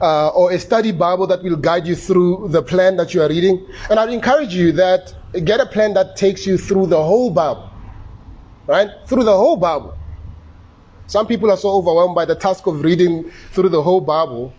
uh, 0.00 0.28
or 0.28 0.52
a 0.52 0.58
study 0.58 0.92
Bible 0.92 1.26
that 1.26 1.42
will 1.42 1.56
guide 1.56 1.86
you 1.86 1.96
through 1.96 2.48
the 2.50 2.62
plan 2.62 2.96
that 2.96 3.14
you 3.14 3.22
are 3.22 3.28
reading. 3.28 3.66
And 3.90 3.98
I'd 3.98 4.10
encourage 4.10 4.54
you 4.54 4.72
that 4.72 5.14
get 5.44 5.60
a 5.60 5.66
plan 5.66 5.94
that 5.94 6.16
takes 6.16 6.46
you 6.46 6.56
through 6.58 6.86
the 6.86 7.02
whole 7.02 7.30
Bible, 7.30 7.70
right? 8.66 8.90
Through 9.06 9.24
the 9.24 9.36
whole 9.36 9.56
Bible. 9.56 9.96
Some 11.06 11.26
people 11.26 11.50
are 11.50 11.56
so 11.56 11.70
overwhelmed 11.70 12.14
by 12.14 12.24
the 12.26 12.34
task 12.34 12.66
of 12.66 12.82
reading 12.82 13.30
through 13.52 13.70
the 13.70 13.82
whole 13.82 14.00
Bible. 14.00 14.52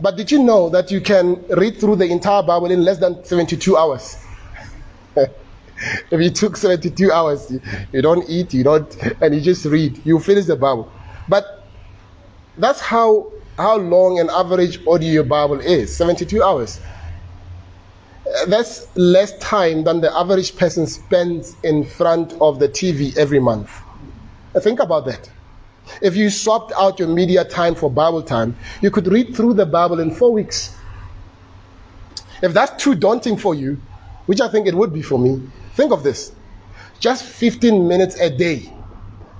But 0.00 0.16
did 0.16 0.30
you 0.30 0.42
know 0.42 0.68
that 0.68 0.90
you 0.90 1.00
can 1.00 1.44
read 1.48 1.78
through 1.80 1.96
the 1.96 2.06
entire 2.06 2.42
Bible 2.42 2.70
in 2.70 2.84
less 2.84 2.98
than 2.98 3.24
72 3.24 3.76
hours? 3.76 4.16
if 5.16 6.20
you 6.20 6.30
took 6.30 6.56
72 6.56 7.10
hours, 7.10 7.50
you, 7.50 7.60
you 7.92 8.02
don't 8.02 8.28
eat, 8.28 8.54
you 8.54 8.62
don't, 8.62 8.96
and 9.20 9.34
you 9.34 9.40
just 9.40 9.64
read, 9.64 10.00
you 10.04 10.18
finish 10.20 10.44
the 10.44 10.56
Bible. 10.56 10.92
But 11.26 11.64
that's 12.58 12.80
how 12.80 13.32
how 13.58 13.76
long 13.76 14.20
an 14.20 14.30
average 14.30 14.78
audio 14.86 15.24
Bible 15.24 15.58
is 15.60 15.94
72 15.94 16.42
hours. 16.42 16.80
That's 18.46 18.86
less 18.96 19.36
time 19.38 19.82
than 19.82 20.00
the 20.00 20.16
average 20.16 20.56
person 20.56 20.86
spends 20.86 21.56
in 21.64 21.84
front 21.84 22.34
of 22.40 22.60
the 22.60 22.68
TV 22.68 23.16
every 23.18 23.40
month. 23.40 23.68
Think 24.60 24.78
about 24.78 25.06
that. 25.06 25.28
If 26.00 26.16
you 26.16 26.30
swapped 26.30 26.72
out 26.78 27.00
your 27.00 27.08
media 27.08 27.44
time 27.44 27.74
for 27.74 27.90
Bible 27.90 28.22
time, 28.22 28.56
you 28.80 28.92
could 28.92 29.08
read 29.08 29.34
through 29.34 29.54
the 29.54 29.66
Bible 29.66 29.98
in 29.98 30.12
four 30.12 30.32
weeks. 30.32 30.76
If 32.42 32.52
that's 32.52 32.80
too 32.80 32.94
daunting 32.94 33.36
for 33.36 33.56
you, 33.56 33.80
which 34.26 34.40
I 34.40 34.48
think 34.48 34.68
it 34.68 34.74
would 34.74 34.92
be 34.92 35.02
for 35.02 35.18
me, 35.18 35.42
think 35.74 35.92
of 35.92 36.04
this 36.04 36.32
just 37.00 37.24
15 37.24 37.88
minutes 37.88 38.20
a 38.20 38.28
day 38.28 38.72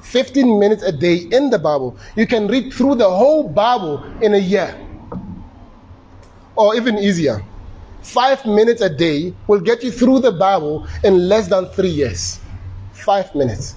15 0.03 0.59
minutes 0.59 0.83
a 0.83 0.93
day 0.93 1.17
in 1.31 1.51
the 1.51 1.59
Bible, 1.59 1.97
you 2.17 2.27
can 2.27 2.47
read 2.49 2.73
through 2.73 2.95
the 2.97 3.09
whole 3.09 3.49
Bible 3.49 4.03
in 4.23 4.35
a 4.35 4.39
year. 4.39 4.75
Or 6.57 6.75
even 6.75 6.99
easier, 6.99 7.43
five 8.03 8.45
minutes 8.47 8.81
a 8.81 8.89
day 8.89 9.35
will 9.47 9.61
get 9.61 9.83
you 9.83 9.91
through 9.91 10.21
the 10.21 10.33
Bible 10.33 10.87
in 11.05 11.29
less 11.29 11.49
than 11.49 11.67
three 11.67 11.91
years. 11.91 12.41
Five 12.93 13.35
minutes. 13.35 13.75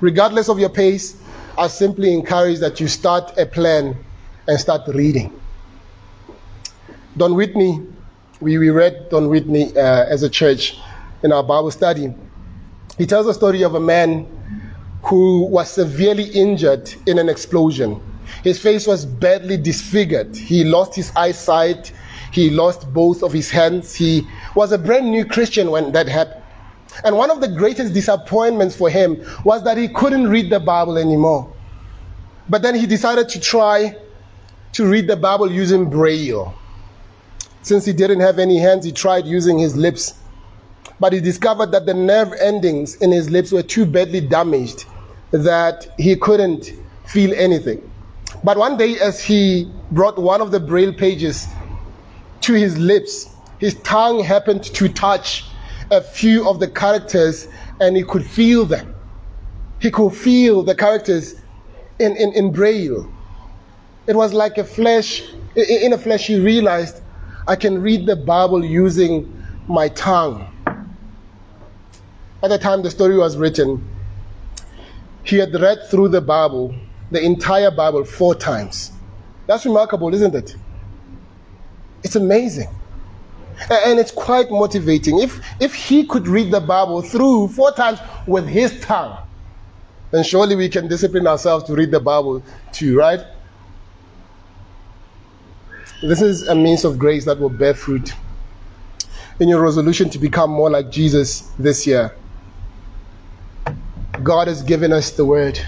Regardless 0.00 0.48
of 0.48 0.58
your 0.58 0.70
pace, 0.70 1.20
I 1.56 1.66
simply 1.66 2.12
encourage 2.12 2.60
that 2.60 2.80
you 2.80 2.88
start 2.88 3.36
a 3.38 3.44
plan 3.44 3.96
and 4.46 4.58
start 4.58 4.82
reading. 4.88 5.32
Don 7.16 7.34
Whitney, 7.34 7.84
we, 8.40 8.58
we 8.58 8.70
read 8.70 9.08
Don 9.10 9.28
Whitney 9.28 9.76
uh, 9.76 10.06
as 10.06 10.22
a 10.22 10.30
church 10.30 10.78
in 11.24 11.32
our 11.32 11.42
Bible 11.42 11.70
study. 11.72 12.14
He 12.96 13.06
tells 13.06 13.26
a 13.26 13.34
story 13.34 13.62
of 13.62 13.74
a 13.74 13.80
man 13.80 14.26
who 15.02 15.46
was 15.46 15.70
severely 15.70 16.24
injured 16.24 16.92
in 17.06 17.18
an 17.18 17.28
explosion. 17.28 18.00
His 18.42 18.58
face 18.58 18.86
was 18.86 19.04
badly 19.06 19.56
disfigured. 19.56 20.36
He 20.36 20.64
lost 20.64 20.94
his 20.94 21.12
eyesight. 21.16 21.92
He 22.32 22.50
lost 22.50 22.92
both 22.92 23.22
of 23.22 23.32
his 23.32 23.50
hands. 23.50 23.94
He 23.94 24.26
was 24.54 24.72
a 24.72 24.78
brand 24.78 25.10
new 25.10 25.24
Christian 25.24 25.70
when 25.70 25.92
that 25.92 26.08
happened. 26.08 26.42
And 27.04 27.16
one 27.16 27.30
of 27.30 27.40
the 27.40 27.48
greatest 27.48 27.94
disappointments 27.94 28.74
for 28.76 28.90
him 28.90 29.24
was 29.44 29.62
that 29.64 29.76
he 29.76 29.88
couldn't 29.88 30.28
read 30.28 30.50
the 30.50 30.60
Bible 30.60 30.98
anymore. 30.98 31.52
But 32.48 32.62
then 32.62 32.74
he 32.74 32.86
decided 32.86 33.28
to 33.30 33.40
try 33.40 33.96
to 34.72 34.86
read 34.86 35.06
the 35.06 35.16
Bible 35.16 35.50
using 35.50 35.88
Braille. 35.88 36.54
Since 37.62 37.84
he 37.84 37.92
didn't 37.92 38.20
have 38.20 38.38
any 38.38 38.58
hands, 38.58 38.84
he 38.84 38.92
tried 38.92 39.26
using 39.26 39.58
his 39.58 39.76
lips. 39.76 40.14
But 41.00 41.12
he 41.12 41.20
discovered 41.20 41.70
that 41.72 41.86
the 41.86 41.94
nerve 41.94 42.32
endings 42.40 42.96
in 42.96 43.12
his 43.12 43.30
lips 43.30 43.52
were 43.52 43.62
too 43.62 43.86
badly 43.86 44.20
damaged 44.20 44.84
that 45.30 45.88
he 45.98 46.16
couldn't 46.16 46.72
feel 47.06 47.32
anything. 47.34 47.88
But 48.44 48.56
one 48.56 48.76
day, 48.76 48.98
as 48.98 49.22
he 49.22 49.70
brought 49.90 50.18
one 50.18 50.40
of 50.40 50.50
the 50.50 50.60
Braille 50.60 50.92
pages 50.92 51.46
to 52.42 52.54
his 52.54 52.78
lips, 52.78 53.28
his 53.58 53.74
tongue 53.82 54.22
happened 54.22 54.62
to 54.64 54.88
touch 54.88 55.44
a 55.90 56.00
few 56.00 56.48
of 56.48 56.60
the 56.60 56.68
characters 56.68 57.48
and 57.80 57.96
he 57.96 58.02
could 58.02 58.24
feel 58.24 58.64
them. 58.64 58.94
He 59.80 59.90
could 59.90 60.12
feel 60.12 60.62
the 60.62 60.74
characters 60.74 61.34
in, 61.98 62.16
in, 62.16 62.32
in 62.34 62.52
Braille. 62.52 63.10
It 64.06 64.16
was 64.16 64.32
like 64.32 64.58
a 64.58 64.64
flash, 64.64 65.22
in 65.54 65.92
a 65.92 65.98
flash, 65.98 66.26
he 66.26 66.38
realized 66.38 67.02
I 67.46 67.56
can 67.56 67.80
read 67.80 68.06
the 68.06 68.16
Bible 68.16 68.64
using 68.64 69.34
my 69.68 69.88
tongue. 69.88 70.46
At 72.42 72.50
the 72.50 72.58
time 72.58 72.82
the 72.82 72.90
story 72.90 73.16
was 73.16 73.36
written, 73.36 73.84
he 75.24 75.36
had 75.36 75.52
read 75.54 75.78
through 75.90 76.08
the 76.08 76.20
Bible, 76.20 76.74
the 77.10 77.20
entire 77.20 77.70
Bible, 77.70 78.04
four 78.04 78.34
times. 78.34 78.92
That's 79.46 79.66
remarkable, 79.66 80.12
isn't 80.14 80.34
it? 80.34 80.56
It's 82.04 82.16
amazing. 82.16 82.68
And 83.70 83.98
it's 83.98 84.12
quite 84.12 84.50
motivating. 84.50 85.18
If, 85.18 85.40
if 85.60 85.74
he 85.74 86.06
could 86.06 86.28
read 86.28 86.52
the 86.52 86.60
Bible 86.60 87.02
through 87.02 87.48
four 87.48 87.72
times 87.72 87.98
with 88.26 88.46
his 88.46 88.80
tongue, 88.80 89.18
then 90.12 90.22
surely 90.22 90.54
we 90.54 90.68
can 90.68 90.86
discipline 90.86 91.26
ourselves 91.26 91.64
to 91.64 91.74
read 91.74 91.90
the 91.90 92.00
Bible 92.00 92.42
too, 92.72 92.96
right? 92.96 93.20
This 96.00 96.22
is 96.22 96.46
a 96.46 96.54
means 96.54 96.84
of 96.84 96.98
grace 96.98 97.24
that 97.24 97.40
will 97.40 97.48
bear 97.48 97.74
fruit 97.74 98.12
in 99.40 99.48
your 99.48 99.60
resolution 99.60 100.08
to 100.10 100.18
become 100.18 100.50
more 100.50 100.70
like 100.70 100.90
Jesus 100.90 101.40
this 101.58 101.86
year. 101.86 102.14
God 104.22 104.48
has 104.48 104.62
given 104.62 104.92
us 104.92 105.10
the 105.12 105.24
word. 105.24 105.60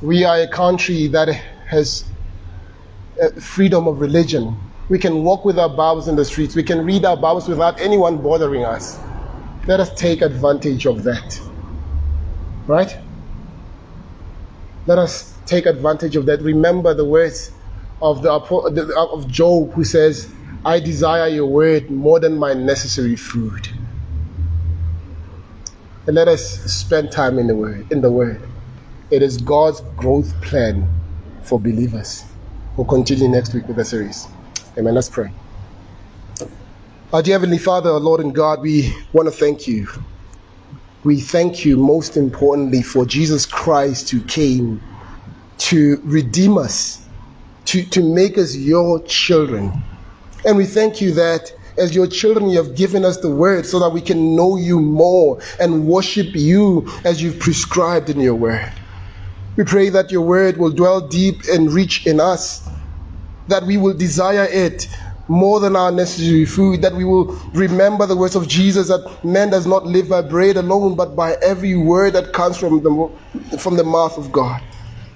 We 0.00 0.24
are 0.24 0.38
a 0.40 0.48
country 0.48 1.08
that 1.08 1.28
has 1.28 2.04
freedom 3.40 3.88
of 3.88 4.00
religion. 4.00 4.56
We 4.88 4.98
can 4.98 5.24
walk 5.24 5.44
with 5.44 5.58
our 5.58 5.68
Bibles 5.68 6.08
in 6.08 6.16
the 6.16 6.24
streets. 6.24 6.54
We 6.54 6.62
can 6.62 6.84
read 6.84 7.04
our 7.04 7.16
Bibles 7.16 7.48
without 7.48 7.80
anyone 7.80 8.18
bothering 8.18 8.64
us. 8.64 8.98
Let 9.66 9.80
us 9.80 9.92
take 9.94 10.22
advantage 10.22 10.86
of 10.86 11.02
that. 11.02 11.40
Right? 12.66 12.96
Let 14.86 14.98
us 14.98 15.34
take 15.46 15.66
advantage 15.66 16.16
of 16.16 16.26
that. 16.26 16.40
Remember 16.42 16.94
the 16.94 17.04
words 17.04 17.50
of, 18.00 18.22
the, 18.22 18.32
of 18.32 19.28
Job 19.28 19.72
who 19.72 19.84
says, 19.84 20.32
I 20.64 20.80
desire 20.80 21.28
your 21.28 21.46
word 21.46 21.90
more 21.90 22.20
than 22.20 22.38
my 22.38 22.54
necessary 22.54 23.16
food. 23.16 23.68
And 26.08 26.14
let 26.14 26.26
us 26.26 26.42
spend 26.72 27.12
time 27.12 27.38
in 27.38 27.48
the 27.48 27.54
Word. 27.54 27.92
In 27.92 28.00
the 28.00 28.10
Word, 28.10 28.40
it 29.10 29.22
is 29.22 29.36
God's 29.36 29.82
growth 29.94 30.40
plan 30.40 30.88
for 31.42 31.60
believers. 31.60 32.24
We'll 32.78 32.86
continue 32.86 33.28
next 33.28 33.52
week 33.52 33.68
with 33.68 33.76
the 33.76 33.84
series. 33.84 34.26
Amen. 34.78 34.94
Let's 34.94 35.10
pray. 35.10 35.30
Our 37.12 37.22
dear 37.22 37.34
Heavenly 37.34 37.58
Father, 37.58 37.90
Lord 37.90 38.20
and 38.22 38.34
God, 38.34 38.62
we 38.62 38.90
want 39.12 39.28
to 39.28 39.30
thank 39.30 39.68
you. 39.68 39.86
We 41.04 41.20
thank 41.20 41.66
you 41.66 41.76
most 41.76 42.16
importantly 42.16 42.80
for 42.80 43.04
Jesus 43.04 43.44
Christ 43.44 44.08
who 44.08 44.22
came 44.22 44.80
to 45.58 46.00
redeem 46.04 46.56
us, 46.56 47.06
to, 47.66 47.84
to 47.84 48.14
make 48.14 48.38
us 48.38 48.56
your 48.56 49.02
children. 49.02 49.82
And 50.46 50.56
we 50.56 50.64
thank 50.64 51.02
you 51.02 51.12
that 51.12 51.52
as 51.78 51.94
your 51.94 52.06
children, 52.06 52.48
you 52.50 52.56
have 52.58 52.74
given 52.74 53.04
us 53.04 53.18
the 53.18 53.30
word 53.30 53.66
so 53.66 53.78
that 53.78 53.90
we 53.90 54.00
can 54.00 54.36
know 54.36 54.56
you 54.56 54.80
more 54.80 55.40
and 55.60 55.86
worship 55.86 56.34
you 56.34 56.88
as 57.04 57.22
you've 57.22 57.38
prescribed 57.38 58.10
in 58.10 58.20
your 58.20 58.34
word. 58.34 58.72
We 59.56 59.64
pray 59.64 59.88
that 59.88 60.12
your 60.12 60.22
word 60.22 60.56
will 60.56 60.70
dwell 60.70 61.00
deep 61.00 61.42
and 61.50 61.72
rich 61.72 62.06
in 62.06 62.20
us, 62.20 62.68
that 63.48 63.64
we 63.64 63.76
will 63.76 63.94
desire 63.94 64.46
it 64.50 64.88
more 65.28 65.60
than 65.60 65.76
our 65.76 65.92
necessary 65.92 66.44
food, 66.44 66.80
that 66.82 66.94
we 66.94 67.04
will 67.04 67.34
remember 67.52 68.06
the 68.06 68.16
words 68.16 68.34
of 68.34 68.48
Jesus 68.48 68.88
that 68.88 69.24
man 69.24 69.50
does 69.50 69.66
not 69.66 69.84
live 69.84 70.08
by 70.08 70.22
bread 70.22 70.56
alone, 70.56 70.94
but 70.94 71.14
by 71.14 71.36
every 71.42 71.76
word 71.76 72.14
that 72.14 72.32
comes 72.32 72.56
from 72.56 72.82
the, 72.82 73.58
from 73.58 73.76
the 73.76 73.84
mouth 73.84 74.16
of 74.16 74.32
God. 74.32 74.62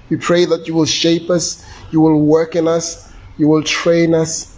We 0.09 0.17
pray 0.17 0.45
that 0.45 0.67
you 0.67 0.75
will 0.75 0.85
shape 0.85 1.29
us, 1.29 1.65
you 1.91 1.99
will 1.99 2.21
work 2.21 2.55
in 2.55 2.67
us, 2.67 3.11
you 3.37 3.47
will 3.47 3.63
train 3.63 4.13
us, 4.13 4.52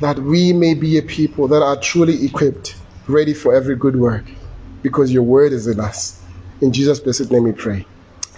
that 0.00 0.20
we 0.20 0.52
may 0.54 0.74
be 0.74 0.98
a 0.98 1.02
people 1.02 1.48
that 1.48 1.62
are 1.62 1.78
truly 1.80 2.24
equipped, 2.24 2.76
ready 3.08 3.34
for 3.34 3.54
every 3.54 3.76
good 3.76 3.96
work, 3.96 4.30
because 4.82 5.12
your 5.12 5.24
word 5.24 5.52
is 5.52 5.66
in 5.68 5.80
us. 5.80 6.22
In 6.60 6.72
Jesus' 6.72 7.00
blessed 7.00 7.32
name 7.32 7.44
we 7.44 7.52
pray. 7.52 7.88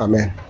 Amen. 0.01 0.41